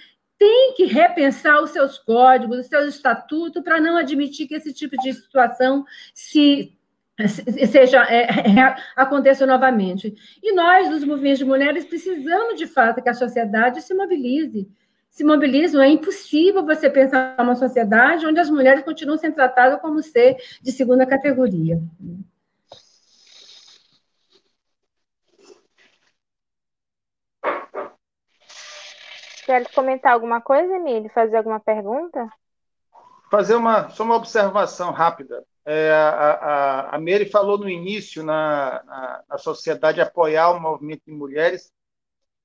[0.41, 4.97] tem que repensar os seus códigos, os seus estatutos, para não admitir que esse tipo
[4.97, 6.75] de situação se
[7.69, 10.11] seja é, é, aconteça novamente.
[10.41, 14.67] E nós, dos movimentos de mulheres, precisamos de fato que a sociedade se mobilize,
[15.11, 15.79] se mobilizam.
[15.79, 20.71] É impossível você pensar uma sociedade onde as mulheres continuam sendo tratadas como ser de
[20.71, 21.79] segunda categoria.
[29.51, 31.11] Quer comentar alguma coisa, Emílio?
[31.13, 32.25] Fazer alguma pergunta?
[33.29, 35.43] Fazer uma, só uma observação rápida.
[35.65, 41.01] É, a, a, a Mary falou no início na, na, na, sociedade apoiar o movimento
[41.05, 41.69] de mulheres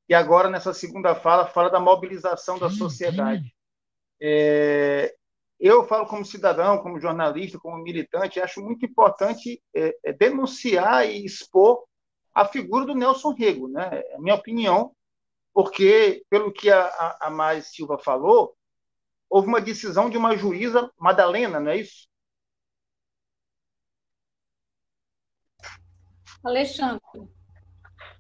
[0.09, 3.55] e agora nessa segunda fala fala da mobilização da sociedade.
[4.21, 5.15] É,
[5.61, 11.25] eu falo como cidadão, como jornalista, como militante, acho muito importante é, é denunciar e
[11.25, 11.85] expor
[12.35, 13.91] a figura do Nelson Rego, né?
[13.93, 14.91] É minha opinião,
[15.57, 18.55] porque, pelo que a, a, Mari Silva falou,
[19.27, 22.11] houve uma decisão de uma juíza, Madalena, não é isso?
[26.45, 27.01] Alexandra.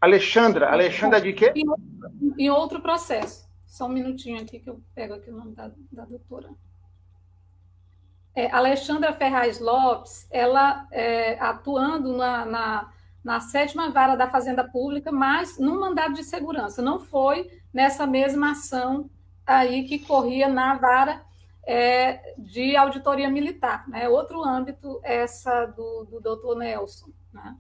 [0.01, 0.72] Alexandra.
[0.72, 1.53] Alexandra de quê?
[2.38, 3.46] Em, outro processo.
[3.66, 6.49] Só um minutinho aqui que eu pego aqui o nome da, da doutora.
[8.35, 12.95] É, Alexandra Ferraz Lopes, ela é, atuando na, na
[13.26, 16.80] na sétima vara da Fazenda Pública, mas num mandado de segurança.
[16.80, 19.10] Não foi nessa mesma ação
[19.44, 21.24] aí que corria na vara
[21.66, 23.84] é, de auditoria militar.
[23.88, 24.08] Né?
[24.08, 27.08] Outro âmbito, essa do, do doutor Nelson.
[27.32, 27.56] Né?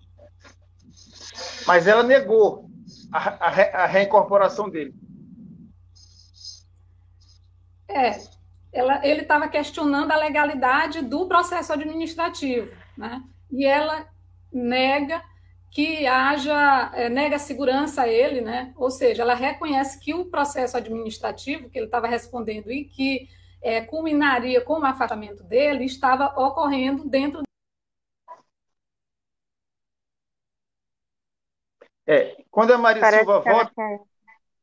[1.66, 2.70] Mas ela negou
[3.12, 4.94] a, a, a reincorporação dele.
[7.88, 8.20] É,
[8.72, 13.20] ela, ele estava questionando a legalidade do processo administrativo, né?
[13.50, 14.06] E ela
[14.52, 15.20] nega
[15.70, 18.72] que haja, é, nega segurança a ele, né?
[18.76, 23.28] ou seja, ela reconhece que o processo administrativo que ele estava respondendo e que
[23.62, 27.42] é, culminaria com o afastamento dele estava ocorrendo dentro.
[32.06, 33.82] É, quando a Maria Silva vota,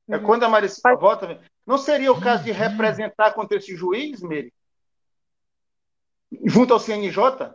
[0.09, 0.23] é, uhum.
[0.23, 4.53] quando a Maria Silva vota, não seria o caso de representar contra esse juiz, Meire?
[6.45, 7.53] Junto ao CNJ?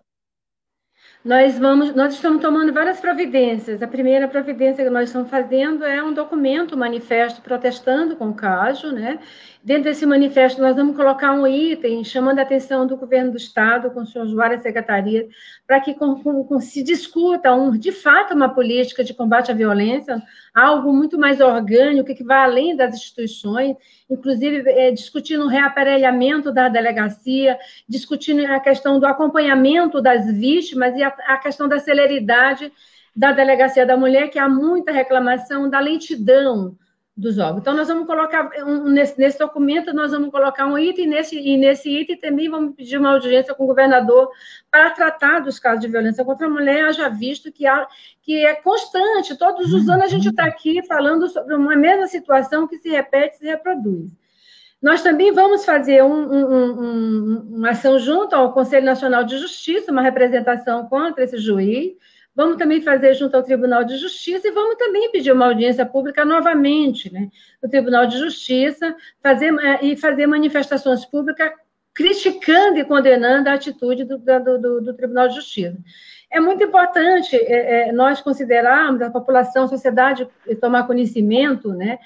[1.25, 3.83] Nós vamos, nós estamos tomando várias providências.
[3.83, 8.35] A primeira providência que nós estamos fazendo é um documento, um manifesto protestando com o
[8.35, 9.19] caso, né?
[9.63, 13.91] Dentro desse manifesto, nós vamos colocar um item chamando a atenção do governo do Estado,
[13.91, 15.27] com suas várias secretarias,
[15.67, 19.55] para que com, com, com, se discuta, um, de fato, uma política de combate à
[19.55, 20.23] violência,
[20.55, 23.77] algo muito mais orgânico, que vai além das instituições,
[24.09, 31.03] inclusive é, discutindo o reaparelhamento da delegacia, discutindo a questão do acompanhamento das vítimas e
[31.03, 32.73] a, a questão da celeridade
[33.15, 36.77] da delegacia da mulher, que há muita reclamação da lentidão
[37.17, 37.63] dos órgãos.
[37.63, 41.57] Então, nós vamos colocar, um, nesse, nesse, documento, nós vamos colocar um item, nesse, e
[41.57, 44.31] nesse item também vamos pedir uma audiência com o governador
[44.71, 47.89] para tratar dos casos de violência contra a mulher, haja visto que, há,
[48.23, 52.69] que é constante, todos os anos a gente está aqui falando sobre uma mesma situação
[52.69, 54.13] que se repete e se reproduz.
[54.81, 59.91] Nós também vamos fazer um, um, um, uma ação junto ao Conselho Nacional de Justiça,
[59.91, 61.97] uma representação contra esse juiz,
[62.39, 66.25] Vamos também fazer junto ao Tribunal de Justiça e vamos também pedir uma audiência pública
[66.25, 71.51] novamente, né, no Tribunal de Justiça, fazer é, e fazer manifestações públicas
[71.93, 75.77] criticando e condenando a atitude do, do, do Tribunal de Justiça.
[76.31, 80.29] É muito importante é, é, nós considerarmos a população, a sociedade
[80.61, 81.99] tomar conhecimento, né,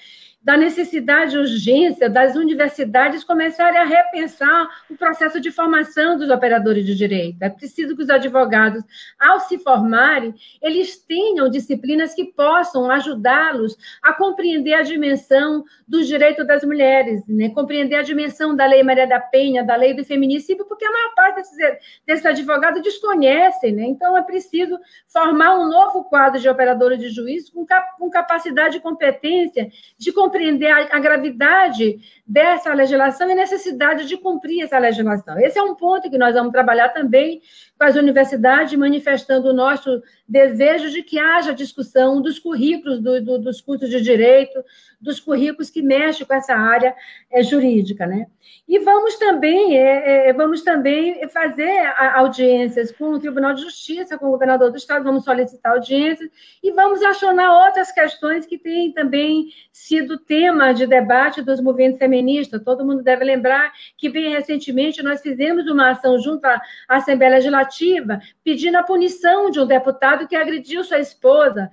[0.43, 6.85] da necessidade e urgência das universidades começarem a repensar o processo de formação dos operadores
[6.85, 7.41] de direito.
[7.41, 8.83] É preciso que os advogados,
[9.21, 16.45] ao se formarem, eles tenham disciplinas que possam ajudá-los a compreender a dimensão dos direitos
[16.45, 17.51] das mulheres, né?
[17.51, 21.15] compreender a dimensão da Lei Maria da Penha, da Lei do Feminicídio, porque a maior
[21.15, 21.57] parte desses,
[22.05, 23.73] desses advogados desconhecem.
[23.73, 23.85] Né?
[23.85, 24.77] Então, é preciso
[25.07, 30.13] formar um novo quadro de operadores de juízo com, cap com capacidade e competência de
[30.13, 35.39] compreender compreender a, a, gravidade dessa legislação e necessidade de cumprir essa legislação.
[35.39, 37.43] Esse é um ponto que nós vamos trabalhar também
[37.79, 43.39] com as universidades, manifestando o nosso desejo de que haja discussão dos currículos do, do,
[43.39, 44.65] dos cursos de direito,
[44.99, 46.95] dos currículos que mexem com essa área
[47.31, 48.27] é, jurídica, né?
[48.69, 54.27] E vamos também, é, é, vamos também fazer audiências com o Tribunal de Justiça, com
[54.29, 56.31] o governador do Estado, vamos solicitar audiências
[56.63, 62.63] e vamos acionar outras questões que têm também sido tema de debate dos movimentos feministas.
[62.63, 68.21] Todo mundo deve lembrar que, bem recentemente, nós fizemos uma ação junto à Assembleia Legislativa
[68.45, 71.71] pedindo a punição de um deputado que agrediu sua esposa.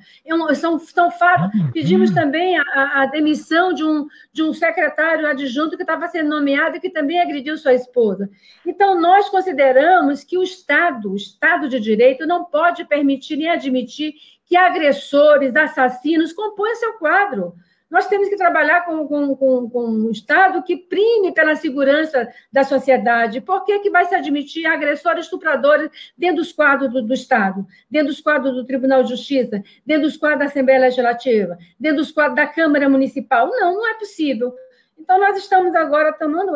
[0.56, 1.50] São, são fatos.
[1.74, 6.78] Pedimos também a, a demissão de um, de um secretário adjunto que estava sendo nomeado
[6.78, 8.30] e que também agrediu sua esposa.
[8.66, 14.14] Então, nós consideramos que o Estado, o Estado de Direito, não pode permitir nem admitir
[14.46, 17.54] que agressores, assassinos compõem seu quadro.
[17.90, 22.64] Nós temos que trabalhar com, com, com, com um Estado que prime pela segurança da
[22.64, 23.42] sociedade.
[23.42, 28.10] Por que, que vai se admitir agressores, estupradores dentro dos quadros do, do Estado, dentro
[28.10, 32.36] dos quadros do Tribunal de Justiça, dentro dos quadros da Assembleia Legislativa, dentro dos quadros
[32.36, 33.50] da Câmara Municipal?
[33.50, 34.54] Não, não é possível.
[35.00, 36.52] Então, nós estamos agora tomando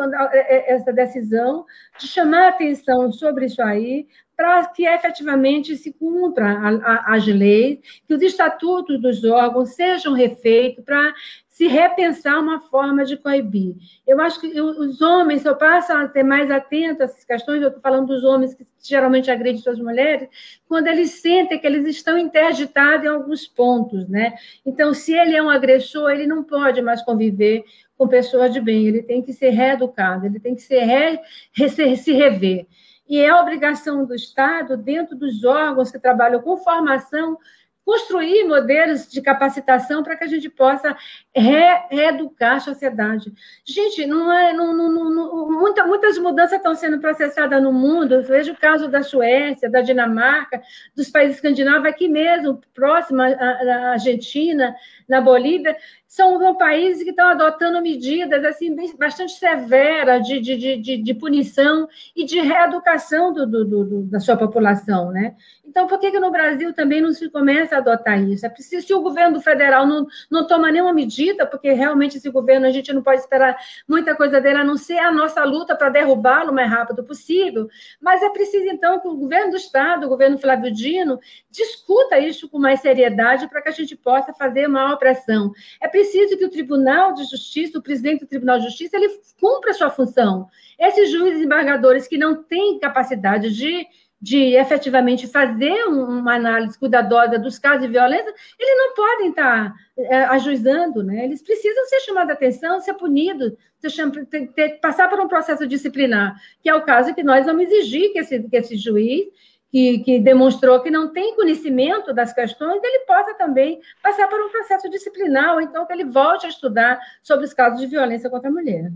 [0.66, 1.64] essa decisão
[1.98, 6.58] de chamar a atenção sobre isso aí, para que efetivamente se cumpra
[7.06, 11.14] as leis, que os estatutos dos órgãos sejam refeitos para
[11.48, 13.76] se repensar uma forma de coibir.
[14.04, 17.68] Eu acho que os homens só passam a ter mais atentos a essas questões, eu
[17.68, 20.28] estou falando dos homens que geralmente agredem suas mulheres,
[20.66, 24.34] quando eles sentem que eles estão interditados em alguns pontos, né?
[24.66, 27.64] Então, se ele é um agressor, ele não pode mais conviver
[27.96, 31.20] com pessoas de bem, ele tem que ser reeducado, ele tem que ser re,
[31.68, 32.66] se, se rever.
[33.08, 37.38] E é obrigação do Estado, dentro dos órgãos que trabalham com formação,
[37.84, 40.96] construir modelos de capacitação para que a gente possa
[41.34, 43.32] re reeducar a sociedade.
[43.64, 48.22] Gente, não é, não, não, não, muita, muitas mudanças estão sendo processadas no mundo.
[48.22, 50.62] Veja o caso da Suécia, da Dinamarca,
[50.96, 54.74] dos países escandinavos, aqui mesmo, próximo à Argentina,
[55.08, 55.76] na Bolívia,
[56.14, 62.24] são, países que estão adotando medidas assim bastante severas de, de, de, de punição e
[62.24, 65.34] de reeducação do, do, do, da sua população, né?
[65.64, 68.46] Então, por que, que no Brasil também não se começa a adotar isso?
[68.46, 72.66] É preciso, se o governo federal não, não toma nenhuma medida, porque realmente esse governo
[72.66, 73.56] a gente não pode esperar
[73.88, 77.68] muita coisa dele, a não ser a nossa luta para derrubá-lo o mais rápido possível,
[78.00, 81.18] mas é preciso, então, que o governo do Estado, o governo Flávio Dino,
[81.50, 85.52] discuta isso com mais seriedade para que a gente possa fazer uma pressão.
[85.80, 89.08] É preciso que o Tribunal de Justiça, o presidente do Tribunal de Justiça, ele
[89.40, 90.48] cumpra a sua função.
[90.78, 93.86] Esses juízes embargadores que não têm capacidade de
[94.24, 100.24] de efetivamente fazer uma análise cuidadosa dos casos de violência, eles não podem estar é,
[100.24, 101.26] ajuizando, né?
[101.26, 105.66] Eles precisam ser chamados a atenção, ser punidos, ser ter, ter, passar por um processo
[105.66, 109.26] disciplinar, que é o caso que nós vamos exigir que esse, que esse juiz
[109.74, 114.48] que, que, demonstrou que não tem conhecimento das questões, ele possa também passar por um
[114.48, 118.48] processo disciplinar, ou então que ele volte a estudar sobre os casos de violência contra
[118.48, 118.92] a mulher.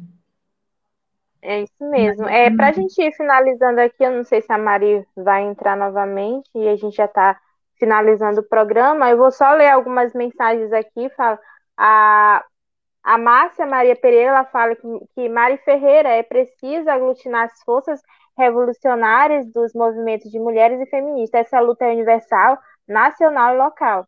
[1.43, 2.29] É isso mesmo.
[2.29, 5.77] É, para a gente ir finalizando aqui, eu não sei se a Mari vai entrar
[5.77, 7.37] novamente e a gente já está
[7.77, 9.11] finalizando o programa.
[9.11, 11.11] Eu vou só ler algumas mensagens aqui.
[11.17, 11.41] Fala,
[11.77, 12.45] a,
[13.03, 18.01] a Márcia Maria Pereira fala que, que Mari Ferreira é preciso aglutinar as forças
[18.39, 21.47] revolucionárias dos movimentos de mulheres e feministas.
[21.47, 24.07] Essa luta é universal, nacional e local.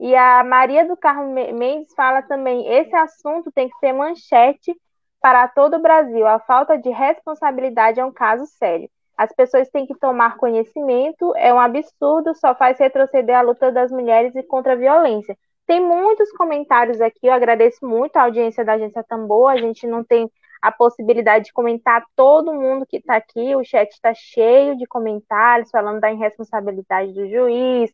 [0.00, 4.76] E a Maria do Carmo Mendes fala também: esse assunto tem que ser manchete
[5.20, 6.26] para todo o Brasil.
[6.26, 8.90] A falta de responsabilidade é um caso sério.
[9.16, 13.90] As pessoas têm que tomar conhecimento, é um absurdo, só faz retroceder a luta das
[13.90, 15.36] mulheres e contra a violência.
[15.66, 20.04] Tem muitos comentários aqui, eu agradeço muito a audiência da Agência Tambor, a gente não
[20.04, 20.30] tem
[20.60, 23.54] a possibilidade de comentar todo mundo que está aqui.
[23.54, 27.92] O chat está cheio de comentários falando da irresponsabilidade do juiz,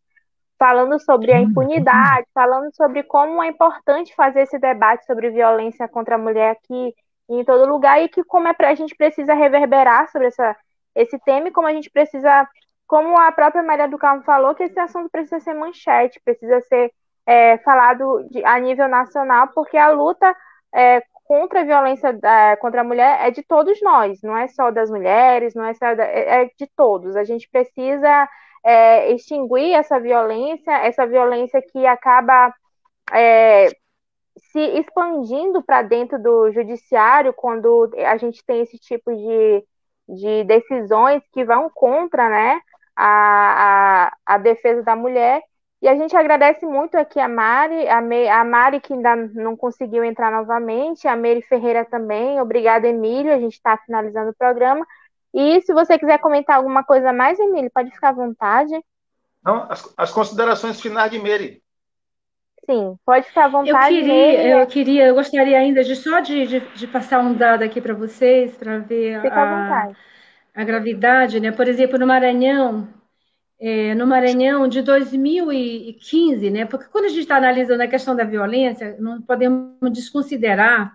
[0.59, 6.15] falando sobre a impunidade, falando sobre como é importante fazer esse debate sobre violência contra
[6.15, 6.95] a mulher aqui
[7.29, 10.57] em todo lugar e que como é a gente precisa reverberar sobre essa,
[10.95, 12.49] esse tema e como a gente precisa,
[12.87, 16.93] como a própria Maria do Carmo falou, que esse assunto precisa ser manchete, precisa ser
[17.27, 20.37] é, falado de, a nível nacional, porque a luta
[20.75, 24.71] é, contra a violência é, contra a mulher é de todos nós, não é só
[24.71, 27.17] das mulheres, não é só da, é, é de todos.
[27.17, 28.29] A gente precisa
[28.65, 32.55] é, extinguir essa violência, essa violência que acaba
[33.13, 33.69] é,
[34.53, 39.65] se expandindo para dentro do judiciário quando a gente tem esse tipo de,
[40.09, 42.61] de decisões que vão contra né,
[42.97, 45.43] a, a, a defesa da mulher
[45.83, 49.57] e a gente agradece muito aqui a Mari, a, Me, a Mari que ainda não
[49.57, 52.41] conseguiu entrar novamente, a Mary Ferreira também.
[52.41, 53.35] Obrigada, Emílio.
[53.35, 54.87] A gente está finalizando o programa.
[55.35, 58.73] E se você quiser comentar alguma coisa mais, Emílio, pode ficar à vontade.
[59.45, 61.63] Não, as, as considerações finais de Mary.
[62.65, 63.95] Sim, pode ficar à vontade.
[63.95, 67.63] Eu queria, eu, queria, eu gostaria ainda de só de, de, de passar um dado
[67.63, 69.91] aqui para vocês, para ver a,
[70.55, 71.53] a gravidade, né?
[71.53, 72.89] Por exemplo, no Maranhão,
[73.67, 76.67] é, no Maranhão de 2015, né?
[76.67, 80.95] Porque quando a gente está analisando a questão da violência, não podemos desconsiderar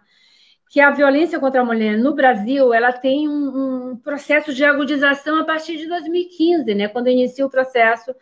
[0.70, 5.40] que a violência contra a mulher no Brasil ela tem um, um processo de agudização
[5.40, 6.88] a partir de 2015, né?
[6.88, 8.14] Quando inicia o processo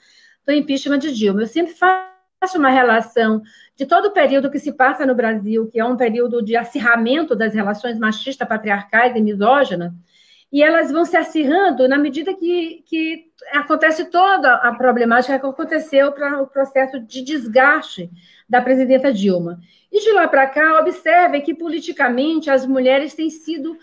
[0.45, 1.41] do impeachment de Dilma.
[1.41, 3.41] Eu sempre faço uma relação
[3.76, 7.36] de todo o período que se passa no Brasil, que é um período de acirramento
[7.36, 9.91] das relações machista, patriarcais e misóginas,
[10.52, 16.12] e elas vão se acirrando na medida que, que acontece toda a problemática que aconteceu
[16.12, 18.10] para o processo de desgaste
[18.48, 19.60] da presidenta Dilma.
[19.91, 23.78] E de lá para cá, observe que politicamente as mulheres têm sido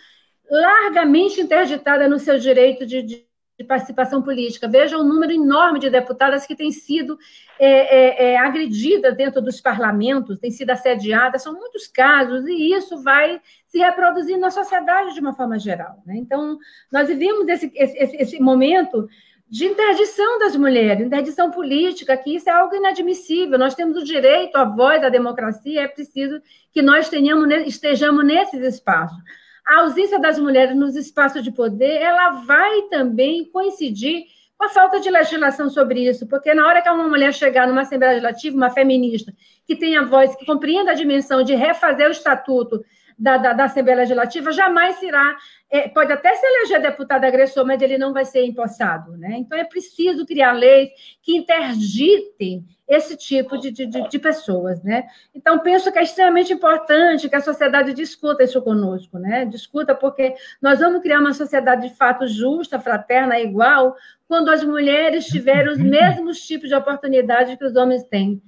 [0.51, 4.69] largamente interditadas no seu direito de, de de participação política.
[4.69, 7.17] Veja o número enorme de deputadas que têm sido
[7.59, 13.03] é, é, é, agredidas dentro dos parlamentos, têm sido assediadas, são muitos casos, e isso
[13.03, 13.41] vai
[13.75, 16.01] se reproduzir na sociedade de uma forma geral.
[16.07, 16.15] Né?
[16.19, 16.57] Então,
[16.93, 19.09] nós vivemos esse, esse, esse momento
[19.51, 23.59] de interdição das mulheres, interdição política, que isso é algo inadmissível.
[23.59, 26.41] Nós temos o direito à voz da democracia, é preciso
[26.73, 29.19] que nós tenhamos, estejamos nesses espaços
[29.67, 34.25] a ausência das mulheres nos espaços de poder, ela vai também coincidir
[34.59, 37.81] com a falta de legislação sobre isso, porque na hora que uma mulher chegar numa
[37.81, 39.33] Assembleia Legislativa, uma feminista,
[39.67, 42.85] que tenha voz, que compreenda a dimensão de refazer o estatuto
[43.19, 45.37] da, da, da Assembleia Legislativa, jamais será,
[45.71, 49.17] é, pode até se eleger deputado agressor, mas ele não vai ser empossado.
[49.17, 49.37] Né?
[49.39, 50.91] Então, é preciso criar leis
[51.23, 55.07] que interditem esse tipo de, de, de, pessoas, né?
[55.35, 59.47] Então, penso que é extremamente importante que a sociedade discuta isso conosco, né?
[59.47, 63.97] Discuta porque nós vamos criar uma sociedade de fato justa, fraterna, igual,
[64.29, 68.43] quando as mulheres tiverem os mesmos tipos de oportunidades que os homens têm.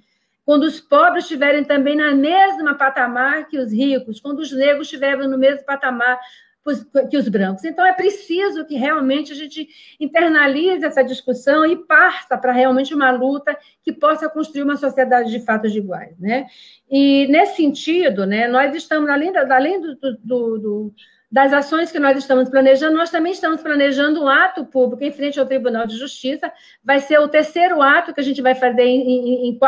[0.46, 5.28] Quando os pobres estiverem também na mesma patamar que os ricos, quando os negros estiverem
[5.28, 6.18] no mesmo patamar
[7.10, 7.64] que os brancos.
[7.64, 9.68] Então, é preciso que realmente a gente
[10.00, 15.40] internalize essa discussão e parta para realmente uma luta que possa construir uma sociedade de
[15.40, 16.18] fatos iguais.
[16.18, 16.46] Né?
[16.90, 20.94] E, nesse sentido, né, nós estamos, além, da, além do, do, do,
[21.30, 25.38] das ações que nós estamos planejando, nós também estamos planejando um ato público em frente
[25.38, 26.52] ao Tribunal de Justiça.
[26.84, 29.58] Vai ser o terceiro ato que a gente vai fazer em, em,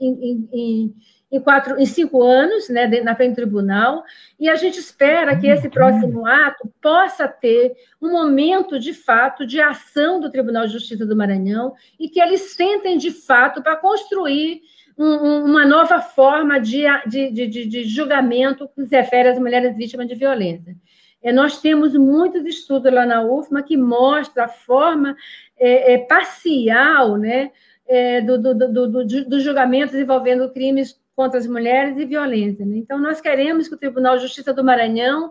[0.00, 0.94] em, em
[1.34, 4.04] em, quatro, em cinco anos, né, na frente do tribunal,
[4.38, 9.60] e a gente espera que esse próximo ato possa ter um momento de fato de
[9.60, 14.62] ação do Tribunal de Justiça do Maranhão e que eles sentem de fato para construir
[14.96, 20.06] um, uma nova forma de, de, de, de, julgamento que se refere às mulheres vítimas
[20.06, 20.76] de violência.
[21.24, 25.16] É, nós temos muitos estudos lá na UFMA que mostram a forma
[25.58, 27.50] é, é, parcial né,
[27.88, 32.66] é, do, do, do, do, dos julgamentos envolvendo crimes contra as mulheres e violência.
[32.66, 32.76] Né?
[32.76, 35.30] Então, nós queremos que o Tribunal de Justiça do Maranhão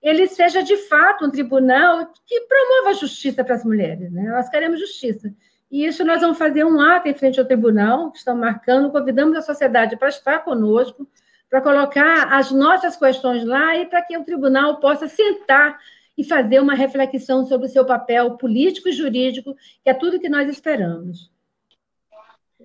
[0.00, 4.12] ele seja de fato um tribunal que promova a justiça para as mulheres.
[4.12, 4.22] Né?
[4.30, 5.34] Nós queremos justiça.
[5.70, 9.34] E isso nós vamos fazer um ato em frente ao tribunal, que estão marcando, convidamos
[9.36, 11.08] a sociedade para estar conosco,
[11.54, 15.78] para colocar as nossas questões lá e para que o tribunal possa sentar
[16.18, 20.28] e fazer uma reflexão sobre o seu papel político e jurídico, que é tudo que
[20.28, 21.30] nós esperamos.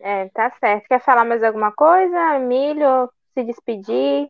[0.01, 0.87] É, tá certo.
[0.87, 3.07] Quer falar mais alguma coisa, Emílio?
[3.35, 4.27] Se despedir?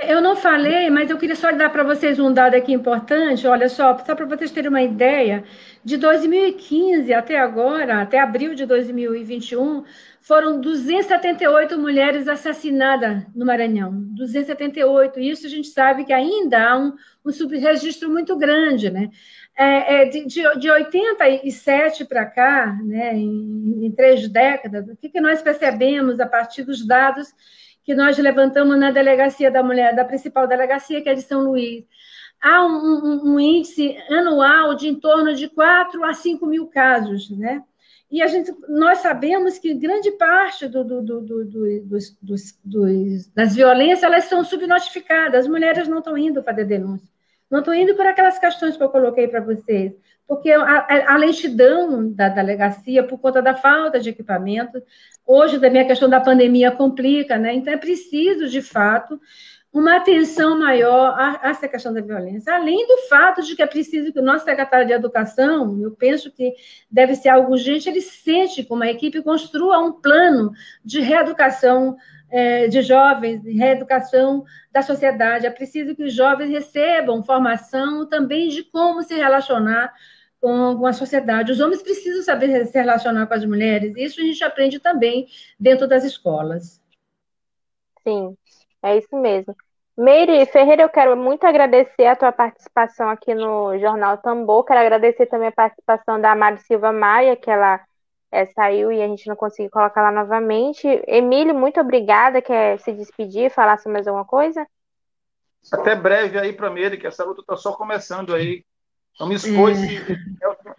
[0.00, 3.46] Eu não falei, mas eu queria só dar para vocês um dado aqui importante.
[3.46, 5.44] Olha só, só para vocês terem uma ideia,
[5.82, 9.84] de 2015 até agora, até abril de 2021,
[10.20, 13.90] foram 278 mulheres assassinadas no Maranhão.
[14.14, 15.20] 278.
[15.20, 16.92] Isso a gente sabe que ainda há um,
[17.24, 19.08] um subregistro muito grande, né?
[19.56, 25.08] É, é, de, de, de 87 para cá, né, em, em, três décadas, o que,
[25.08, 27.34] que nós percebemos a partir dos dados
[27.88, 31.86] que nós levantamos na delegacia da mulher, da principal delegacia, que é de São Luís?
[32.38, 37.30] Há um, um, um índice anual de em torno de 4 a 5 mil casos,
[37.30, 37.64] né?
[38.10, 43.54] E a gente, nós sabemos que grande parte do, do, do, dos, dos, dos, das
[43.54, 47.08] violências elas são subnotificadas, as mulheres não estão indo fazer denúncia.
[47.50, 49.94] Não estou indo por aquelas questões que eu coloquei para vocês,
[50.28, 54.82] porque a, a, lentidão da delegacia, por conta da falta de equipamento,
[55.26, 57.54] hoje também a questão da pandemia complica, né?
[57.54, 59.18] Então é preciso, de fato,
[59.72, 64.12] uma atenção maior a, essa questão da violência, além do fato de que é preciso
[64.12, 66.52] que o nosso secretário de Educação, eu penso que
[66.90, 70.52] deve ser algo urgente, ele sente com uma equipe construa um plano
[70.84, 71.96] de reeducação
[72.30, 75.46] é, de jovens, de reeducação da sociedade.
[75.46, 79.90] É preciso que os jovens recebam formação também de como se relacionar
[80.40, 81.52] com, com a sociedade.
[81.52, 85.26] Os homens precisam saber se relacionar com as mulheres, isso a gente aprende também
[85.58, 86.80] dentro das escolas.
[88.02, 88.36] Sim,
[88.82, 89.54] é isso mesmo.
[89.96, 94.64] Meire Ferreira, eu quero muito agradecer a tua participação aqui no Jornal Tambor.
[94.64, 97.80] Quero agradecer também a participação da Mari Silva Maia, que ela
[98.30, 100.86] é, saiu e a gente não conseguiu colocar lá novamente.
[101.04, 102.40] Emílio, muito obrigada.
[102.40, 104.64] Quer se despedir, falar sobre mais alguma coisa?
[105.72, 108.64] Até breve aí para Meire, que essa luta está só começando aí.
[109.18, 110.00] Não me expor, esse,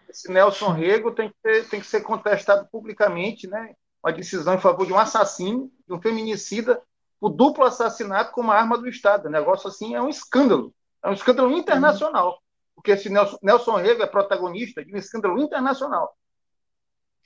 [0.09, 3.75] esse Nelson Rego tem que, ser, tem que ser contestado publicamente, né?
[4.01, 6.81] Uma decisão em favor de um assassino, de um feminicida,
[7.19, 9.27] o duplo assassinato como arma do Estado.
[9.27, 10.73] O negócio assim é um escândalo.
[11.03, 12.41] É um escândalo internacional.
[12.75, 16.15] porque esse Nelson, Nelson Rego é protagonista de um escândalo internacional.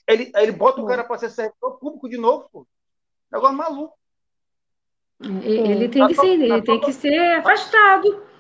[0.07, 2.67] Ele, ele bota o cara para ser servidor público de novo, pô.
[3.31, 3.95] Negócio maluco.
[5.21, 8.32] Ele tem que ser, ele tem que ser afastado.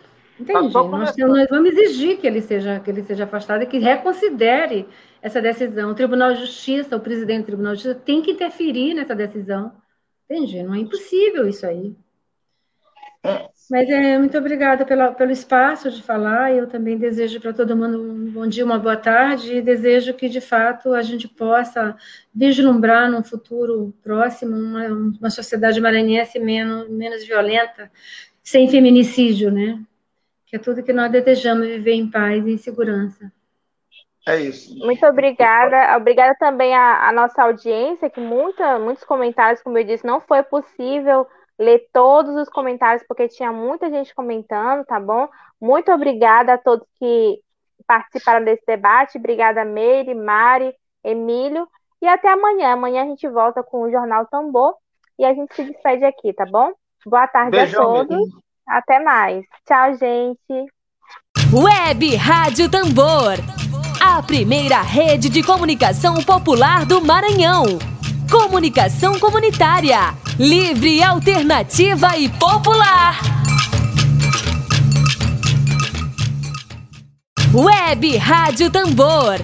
[0.43, 0.73] Entendi.
[0.73, 4.87] Nós, nós, vamos exigir que ele seja que ele seja afastado e que reconsidere
[5.21, 5.91] essa decisão.
[5.91, 9.71] O Tribunal de Justiça, o presidente do Tribunal de Justiça tem que interferir nessa decisão.
[10.29, 10.61] Entendi.
[10.61, 11.95] Não é impossível isso aí.
[13.71, 16.51] Mas é, muito obrigada pela, pelo espaço de falar.
[16.51, 20.27] Eu também desejo para todo mundo um bom dia, uma boa tarde, e desejo que,
[20.27, 21.95] de fato, a gente possa
[22.35, 27.89] vislumbrar num futuro próximo uma, uma sociedade maranhense menos, menos violenta,
[28.43, 29.79] sem feminicídio, né?
[30.53, 33.33] Que é tudo que nós desejamos, viver em paz e em segurança.
[34.27, 34.77] É isso.
[34.85, 35.97] Muito obrigada.
[35.97, 40.43] Obrigada também à, à nossa audiência, que muita, muitos comentários, como eu disse, não foi
[40.43, 41.25] possível
[41.57, 45.27] ler todos os comentários, porque tinha muita gente comentando, tá bom?
[45.59, 47.39] Muito obrigada a todos que
[47.87, 49.17] participaram desse debate.
[49.17, 50.71] Obrigada, Meire, Mari,
[51.03, 51.67] Emílio.
[51.99, 52.73] E até amanhã.
[52.73, 54.75] Amanhã a gente volta com o Jornal Tambor
[55.17, 56.73] e a gente se despede aqui, tá bom?
[57.07, 58.17] Boa tarde Beijão, a todos.
[58.17, 58.42] Mesmo.
[58.67, 59.43] Até mais.
[59.67, 60.71] Tchau, gente.
[61.51, 63.37] Web Rádio Tambor.
[63.99, 67.63] A primeira rede de comunicação popular do Maranhão.
[68.29, 73.19] Comunicação comunitária livre, alternativa e popular.
[77.53, 79.39] Web Rádio Tambor,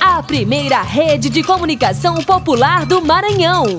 [0.00, 3.78] a primeira rede de comunicação popular do Maranhão.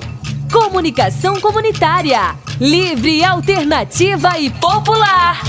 [0.51, 5.41] Comunicação comunitária, livre, alternativa e popular.